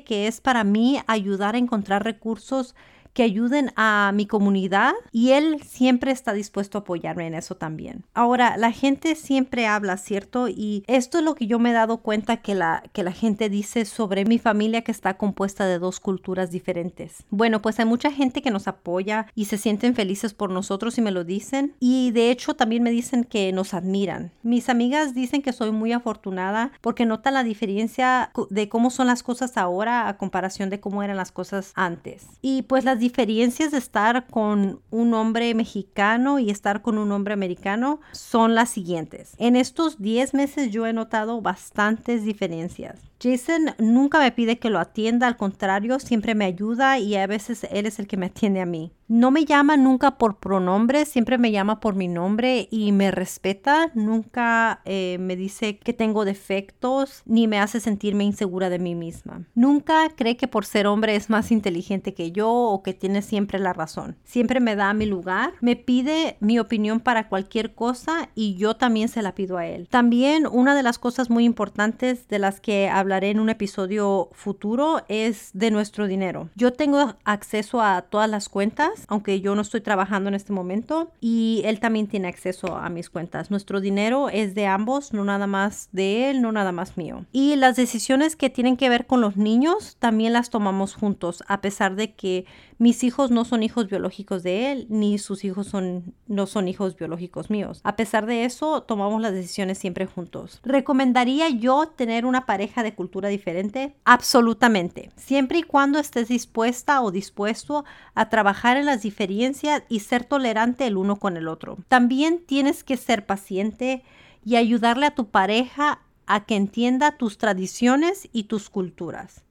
que 0.04 0.28
es 0.28 0.42
para 0.42 0.64
mí 0.64 1.00
ayudar 1.08 1.56
a 1.56 1.60
encontrar 1.60 2.04
recursos 2.04 2.76
que 3.14 3.24
ayuden 3.24 3.72
a 3.76 4.12
mi 4.14 4.26
comunidad 4.26 4.94
y 5.12 5.32
él 5.32 5.62
siempre 5.64 6.12
está 6.12 6.34
dispuesto 6.34 6.78
a 6.78 6.82
apoyarme 6.82 7.28
en 7.28 7.36
eso 7.36 7.56
también. 7.56 8.04
Ahora, 8.14 8.58
la 8.58 8.72
gente 8.72 9.16
siempre 9.16 9.68
habla, 9.68 9.98
¿cierto? 9.98 10.48
Y 10.48 10.84
esto 10.88 11.20
es 11.20 11.24
lo 11.24 11.36
que 11.36 11.48
yo 11.48 11.60
me 11.60 11.72
he 11.72 11.74
dado 11.74 11.98
cuenta 11.98 12.38
que 12.38 12.56
la, 12.56 12.84
que 12.94 13.04
la 13.04 13.12
gente 13.12 13.50
dice 13.50 13.86
sobre 13.86 14.26
mi 14.26 14.40
familia 14.40 14.84
que 14.84 14.92
está 14.92 15.18
compuesta 15.18 15.66
de 15.66 15.80
dos 15.80 16.00
culturas 16.00 16.52
diferentes. 16.52 17.24
Bueno, 17.30 17.62
pues 17.62 17.80
hay 17.80 17.86
mucha 17.86 18.12
gente 18.12 18.42
que 18.42 18.52
nos 18.52 18.68
apoya 18.68 19.28
y 19.36 19.46
se 19.46 19.58
sienten 19.58 19.96
felices 19.96 20.34
por 20.34 20.50
nosotros 20.50 20.98
y 20.98 21.02
me 21.02 21.12
lo 21.12 21.24
dicen. 21.24 21.76
Y 21.80 22.12
de 22.12 22.32
hecho 22.32 22.56
también 22.56 22.84
me 22.84 22.92
dicen 22.92 23.24
que 23.24 23.52
nos 23.52 23.74
admiran. 23.74 24.32
Mis 24.44 24.70
amigas 24.70 25.14
dicen 25.14 25.42
que 25.42 25.54
soy 25.54 25.72
muy 25.72 25.92
afortunada 25.92 26.72
porque 26.82 27.06
notan 27.06 27.34
la 27.34 27.44
diferencia 27.44 28.32
de 28.50 28.70
cómo 28.70 28.90
son 28.90 29.08
las 29.08 29.24
cosas 29.24 29.58
ahora 29.58 30.08
a 30.08 30.18
comparación 30.18 30.70
de 30.70 30.80
cómo 30.80 31.04
eran 31.04 31.18
las 31.18 31.32
cosas 31.32 31.72
antes. 31.76 32.26
Y 32.42 32.64
pues 32.64 32.86
las 32.86 33.00
diferencias 33.02 33.72
de 33.72 33.80
estar 33.80 34.28
con 34.28 34.82
un 34.92 35.14
hombre 35.14 35.54
mexicano 35.54 36.40
y 36.40 36.50
estar 36.50 36.82
con 36.82 36.98
un 36.98 37.12
hombre 37.12 37.34
americano 37.34 38.00
son 38.14 38.56
las 38.56 38.70
siguientes. 38.70 39.34
En 39.38 39.58
estos 39.58 40.02
10 40.02 40.34
meses 40.34 40.72
yo 40.72 40.88
he 40.88 40.94
notado 40.94 41.42
bastantes 41.42 42.24
diferencias. 42.24 43.11
Jason 43.22 43.76
nunca 43.78 44.20
me 44.20 44.32
pide 44.32 44.58
que 44.58 44.70
lo 44.70 44.80
atienda, 44.80 45.28
al 45.28 45.38
contrario, 45.38 46.00
siempre 46.00 46.34
me 46.34 46.46
ayuda 46.46 46.98
y 46.98 47.16
a 47.16 47.28
veces 47.28 47.68
él 47.72 47.86
es 47.86 48.00
el 48.00 48.08
que 48.08 48.18
me 48.18 48.28
atiende 48.28 48.62
a 48.62 48.66
mí. 48.66 48.92
No 49.12 49.30
me 49.30 49.44
llama 49.44 49.76
nunca 49.76 50.18
por 50.18 50.40
pronombre, 50.40 51.04
siempre 51.04 51.38
me 51.38 51.52
llama 51.52 51.82
por 51.82 51.96
mi 51.96 52.08
nombre 52.08 52.70
y 52.72 52.94
me 52.94 53.12
respeta. 53.12 53.92
Nunca 53.94 54.80
eh, 54.86 55.18
me 55.20 55.36
dice 55.36 55.78
que 55.80 55.92
tengo 55.92 56.24
defectos 56.24 57.22
ni 57.26 57.46
me 57.46 57.60
hace 57.60 57.82
sentirme 57.82 58.24
insegura 58.24 58.70
de 58.70 58.80
mí 58.80 58.96
misma. 58.96 59.46
Nunca 59.54 60.08
cree 60.16 60.38
que 60.38 60.48
por 60.48 60.64
ser 60.64 60.88
hombre 60.88 61.18
es 61.18 61.30
más 61.30 61.52
inteligente 61.52 62.14
que 62.14 62.32
yo 62.32 62.50
o 62.50 62.84
que 62.84 62.94
tiene 62.94 63.22
siempre 63.22 63.60
la 63.60 63.74
razón. 63.74 64.16
Siempre 64.24 64.62
me 64.62 64.78
da 64.78 64.94
mi 64.94 65.06
lugar, 65.06 65.56
me 65.60 65.76
pide 65.76 66.38
mi 66.40 66.58
opinión 66.58 67.02
para 67.02 67.28
cualquier 67.28 67.76
cosa 67.76 68.30
y 68.34 68.56
yo 68.56 68.78
también 68.78 69.10
se 69.10 69.22
la 69.22 69.36
pido 69.36 69.58
a 69.58 69.68
él. 69.68 69.90
También 69.90 70.48
una 70.50 70.74
de 70.74 70.84
las 70.84 71.00
cosas 71.00 71.30
muy 71.30 71.44
importantes 71.44 72.30
de 72.30 72.40
las 72.40 72.62
que 72.62 72.88
hablaré 73.12 73.32
en 73.32 73.42
un 73.42 73.50
episodio 73.50 74.30
futuro 74.32 75.02
es 75.10 75.50
de 75.54 75.70
nuestro 75.70 76.08
dinero. 76.08 76.50
Yo 76.56 76.72
tengo 76.72 77.16
acceso 77.26 77.82
a 77.82 78.04
todas 78.04 78.30
las 78.30 78.48
cuentas 78.48 78.62
aunque 79.08 79.42
yo 79.42 79.54
no 79.54 79.62
estoy 79.62 79.82
trabajando 79.82 80.30
en 80.30 80.36
este 80.36 80.54
momento 80.54 81.12
y 81.20 81.62
él 81.66 81.80
también 81.80 82.08
tiene 82.08 82.30
acceso 82.30 82.78
a 82.78 82.90
mis 82.90 83.10
cuentas. 83.10 83.52
Nuestro 83.52 83.82
dinero 83.82 84.30
es 84.30 84.56
de 84.56 84.66
ambos, 84.68 85.12
no 85.12 85.26
nada 85.26 85.48
más 85.48 85.90
de 85.92 86.30
él, 86.30 86.42
no 86.42 86.54
nada 86.54 86.72
más 86.72 86.96
mío. 86.96 87.26
Y 87.34 87.56
las 87.58 87.76
decisiones 87.76 88.36
que 88.38 88.50
tienen 88.50 88.78
que 88.78 88.90
ver 88.90 89.08
con 89.08 89.20
los 89.20 89.36
niños 89.36 89.98
también 90.00 90.32
las 90.32 90.50
tomamos 90.50 90.96
juntos, 90.96 91.44
a 91.48 91.62
pesar 91.62 91.96
de 91.96 92.14
que 92.14 92.46
mis 92.78 93.04
hijos 93.04 93.30
no 93.30 93.46
son 93.46 93.62
hijos 93.62 93.88
biológicos 93.88 94.42
de 94.42 94.72
él, 94.72 94.88
ni 94.90 95.20
sus 95.20 95.44
hijos 95.44 95.68
son, 95.68 96.16
no 96.28 96.48
son 96.48 96.68
hijos 96.68 96.96
biológicos 96.96 97.50
míos. 97.50 97.82
A 97.84 97.96
pesar 97.96 98.26
de 98.26 98.46
eso, 98.46 98.82
tomamos 98.82 99.22
las 99.22 99.34
decisiones 99.34 99.78
siempre 99.78 100.08
juntos. 100.08 100.60
¿Recomendaría 100.64 101.50
yo 101.50 101.88
tener 101.88 102.26
una 102.26 102.48
pareja 102.48 102.82
de 102.82 102.96
cultura 103.02 103.30
diferente? 103.30 103.96
Absolutamente, 104.06 105.10
siempre 105.16 105.58
y 105.58 105.64
cuando 105.64 105.98
estés 105.98 106.28
dispuesta 106.28 107.02
o 107.02 107.10
dispuesto 107.10 107.84
a 108.14 108.30
trabajar 108.30 108.78
en 108.78 108.86
las 108.86 109.02
diferencias 109.02 109.82
y 109.90 110.02
ser 110.02 110.24
tolerante 110.24 110.86
el 110.86 110.98
uno 110.98 111.16
con 111.16 111.36
el 111.36 111.48
otro. 111.48 111.80
También 111.88 112.46
tienes 112.46 112.84
que 112.84 112.98
ser 112.98 113.26
paciente 113.26 114.04
y 114.46 114.56
ayudarle 114.56 115.08
a 115.08 115.16
tu 115.16 115.30
pareja 115.30 116.02
a 116.28 116.46
que 116.46 116.56
entienda 116.56 117.18
tus 117.18 117.40
tradiciones 117.40 118.30
y 118.32 118.44
tus 118.44 118.70
culturas. 118.70 119.42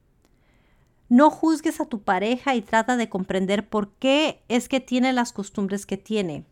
No 1.08 1.28
juzgues 1.28 1.80
a 1.80 1.86
tu 1.86 2.02
pareja 2.02 2.54
y 2.54 2.62
trata 2.62 2.96
de 2.96 3.08
comprender 3.08 3.68
por 3.68 3.90
qué 3.94 4.44
es 4.48 4.68
que 4.68 4.78
tiene 4.78 5.12
las 5.12 5.32
costumbres 5.32 5.86
que 5.86 5.96
tiene. 5.96 6.44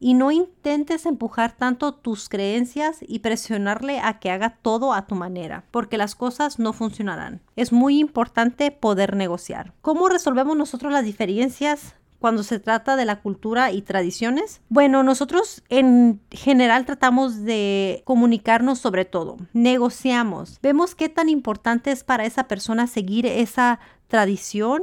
Y 0.00 0.14
no 0.14 0.30
intentes 0.30 1.06
empujar 1.06 1.52
tanto 1.52 1.92
tus 1.92 2.28
creencias 2.28 2.98
y 3.00 3.18
presionarle 3.18 4.00
a 4.00 4.20
que 4.20 4.30
haga 4.30 4.58
todo 4.62 4.92
a 4.92 5.06
tu 5.06 5.14
manera, 5.14 5.64
porque 5.70 5.98
las 5.98 6.14
cosas 6.14 6.58
no 6.58 6.72
funcionarán. 6.72 7.40
Es 7.56 7.72
muy 7.72 7.98
importante 7.98 8.70
poder 8.70 9.16
negociar. 9.16 9.72
¿Cómo 9.82 10.08
resolvemos 10.08 10.56
nosotros 10.56 10.92
las 10.92 11.04
diferencias? 11.04 11.94
cuando 12.18 12.42
se 12.42 12.58
trata 12.58 12.96
de 12.96 13.04
la 13.04 13.20
cultura 13.20 13.70
y 13.72 13.82
tradiciones? 13.82 14.60
Bueno, 14.68 15.02
nosotros 15.02 15.62
en 15.68 16.20
general 16.30 16.84
tratamos 16.84 17.44
de 17.44 18.02
comunicarnos 18.04 18.78
sobre 18.78 19.04
todo, 19.04 19.36
negociamos, 19.52 20.58
vemos 20.62 20.94
qué 20.94 21.08
tan 21.08 21.28
importante 21.28 21.90
es 21.90 22.04
para 22.04 22.24
esa 22.24 22.48
persona 22.48 22.86
seguir 22.86 23.26
esa 23.26 23.78
tradición 24.08 24.82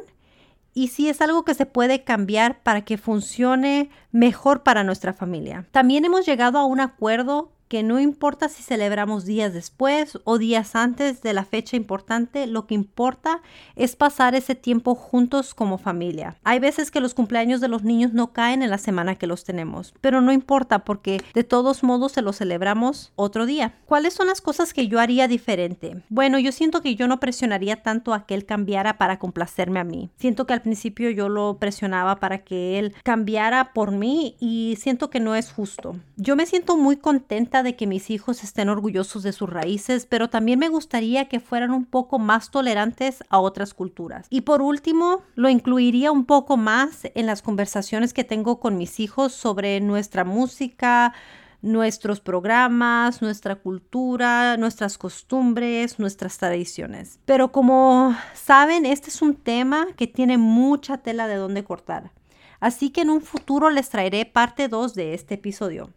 y 0.75 0.89
si 0.89 1.09
es 1.09 1.21
algo 1.21 1.45
que 1.45 1.55
se 1.55 1.65
puede 1.65 2.03
cambiar 2.03 2.61
para 2.61 2.81
que 2.81 2.97
funcione 2.97 3.89
mejor 4.11 4.61
para 4.61 4.83
nuestra 4.83 5.13
familia. 5.13 5.65
También 5.71 6.03
hemos 6.05 6.25
llegado 6.25 6.59
a 6.59 6.65
un 6.65 6.81
acuerdo 6.81 7.54
que 7.75 7.83
no 7.83 7.99
importa 7.99 8.47
si 8.47 8.63
celebramos 8.63 9.25
días 9.25 9.53
después 9.53 10.17
o 10.23 10.38
días 10.38 10.77
antes 10.77 11.21
de 11.21 11.33
la 11.33 11.43
fecha 11.43 11.75
importante, 11.75 12.47
lo 12.47 12.67
que 12.67 12.73
importa 12.73 13.41
es 13.75 13.97
pasar 13.97 14.33
ese 14.33 14.55
tiempo 14.55 14.95
juntos 14.95 15.53
como 15.53 15.77
familia. 15.77 16.38
Hay 16.45 16.59
veces 16.59 16.89
que 16.89 17.01
los 17.01 17.13
cumpleaños 17.13 17.59
de 17.59 17.67
los 17.67 17.83
niños 17.83 18.13
no 18.13 18.31
caen 18.31 18.63
en 18.63 18.69
la 18.69 18.77
semana 18.77 19.15
que 19.15 19.27
los 19.27 19.43
tenemos, 19.43 19.93
pero 19.99 20.21
no 20.21 20.31
importa 20.31 20.85
porque 20.85 21.21
de 21.33 21.43
todos 21.43 21.83
modos 21.83 22.13
se 22.13 22.21
los 22.21 22.38
celebramos 22.38 23.11
otro 23.17 23.45
día. 23.45 23.75
¿Cuáles 23.85 24.13
son 24.13 24.27
las 24.27 24.39
cosas 24.39 24.73
que 24.73 24.88
yo 24.88 25.01
haría 25.01 25.27
diferente? 25.27 26.01
Bueno, 26.07 26.39
yo 26.39 26.53
siento 26.53 26.81
que 26.81 26.95
yo 26.95 27.09
no 27.09 27.19
presionaría 27.19 27.83
tanto 27.83 28.13
a 28.13 28.25
que 28.25 28.35
él 28.35 28.45
cambiara 28.45 28.97
para 28.97 29.19
complacerme 29.19 29.81
a 29.81 29.83
mí. 29.83 30.09
Siento 30.15 30.47
que 30.47 30.53
al 30.53 30.61
principio 30.61 31.09
yo 31.09 31.27
lo 31.27 31.57
presionaba 31.57 32.21
para 32.21 32.38
que 32.38 32.79
él 32.79 32.95
cambiara 33.03 33.73
por 33.73 33.91
mí 33.91 34.38
y 34.39 34.77
siento 34.79 35.09
que 35.09 35.19
no 35.19 35.35
es 35.35 35.51
justo. 35.51 35.97
Yo 36.15 36.38
me 36.38 36.45
siento 36.45 36.77
muy 36.77 36.95
contenta 36.95 37.64
de 37.65 37.75
que 37.75 37.88
mis 37.88 38.10
hijos 38.10 38.45
estén 38.45 38.69
orgullosos 38.69 39.23
de 39.23 39.34
sus 39.34 39.49
raíces, 39.49 40.06
pero 40.06 40.30
también 40.30 40.60
me 40.60 40.69
gustaría 40.69 41.28
que 41.28 41.41
fueran 41.41 41.71
un 41.71 41.84
poco 41.86 42.17
más 42.17 42.51
tolerantes 42.51 43.25
a 43.28 43.39
otras 43.39 43.73
culturas. 43.73 44.28
Y 44.30 44.41
por 44.41 44.62
último, 44.62 45.23
lo 45.36 45.49
incluiría 45.49 46.13
un 46.13 46.23
poco 46.23 46.56
más 46.56 47.01
en 47.13 47.25
las 47.25 47.41
conversaciones 47.41 48.13
que 48.13 48.23
tengo 48.23 48.62
con 48.62 48.78
mis 48.78 49.01
hijos 49.01 49.34
sobre 49.34 49.82
nuestra 49.82 50.23
música, 50.23 51.13
nuestros 51.62 52.21
programas, 52.21 53.21
nuestra 53.21 53.56
cultura, 53.56 54.56
nuestras 54.56 54.97
costumbres, 54.97 55.99
nuestras 55.99 56.38
tradiciones. 56.38 57.19
Pero 57.25 57.51
como 57.51 58.15
saben, 58.34 58.86
este 58.86 59.10
es 59.10 59.21
un 59.21 59.36
tema 59.36 59.88
que 59.97 60.08
tiene 60.08 60.38
mucha 60.38 60.99
tela 60.99 61.28
de 61.28 61.36
donde 61.36 61.63
cortar. 61.63 62.12
Así 62.60 62.91
que 62.91 63.01
en 63.01 63.10
un 63.10 63.21
futuro 63.21 63.69
les 63.69 63.89
traeré 63.89 64.25
parte 64.25 64.67
2 64.67 64.93
de 64.93 65.13
este 65.13 65.36
episodio. 65.36 65.89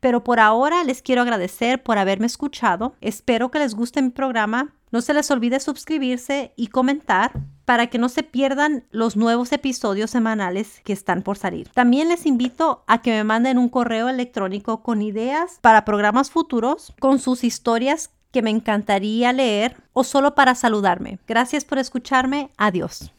Pero 0.00 0.24
por 0.24 0.40
ahora 0.40 0.84
les 0.84 1.02
quiero 1.02 1.22
agradecer 1.22 1.82
por 1.82 1.98
haberme 1.98 2.26
escuchado. 2.26 2.94
Espero 3.00 3.50
que 3.50 3.58
les 3.58 3.74
guste 3.74 4.02
mi 4.02 4.10
programa. 4.10 4.74
No 4.90 5.00
se 5.00 5.14
les 5.14 5.30
olvide 5.30 5.58
suscribirse 5.60 6.52
y 6.56 6.66
comentar 6.66 7.32
para 7.64 7.86
que 7.86 7.98
no 7.98 8.08
se 8.08 8.22
pierdan 8.22 8.84
los 8.90 9.16
nuevos 9.16 9.52
episodios 9.52 10.10
semanales 10.10 10.80
que 10.84 10.92
están 10.92 11.22
por 11.22 11.38
salir. 11.38 11.68
También 11.70 12.08
les 12.08 12.26
invito 12.26 12.84
a 12.86 13.00
que 13.00 13.12
me 13.12 13.24
manden 13.24 13.58
un 13.58 13.68
correo 13.68 14.08
electrónico 14.08 14.82
con 14.82 15.00
ideas 15.00 15.58
para 15.62 15.84
programas 15.84 16.30
futuros, 16.30 16.92
con 17.00 17.18
sus 17.18 17.44
historias 17.44 18.10
que 18.32 18.42
me 18.42 18.50
encantaría 18.50 19.32
leer 19.32 19.76
o 19.92 20.04
solo 20.04 20.34
para 20.34 20.54
saludarme. 20.54 21.18
Gracias 21.26 21.64
por 21.64 21.78
escucharme. 21.78 22.50
Adiós. 22.56 23.12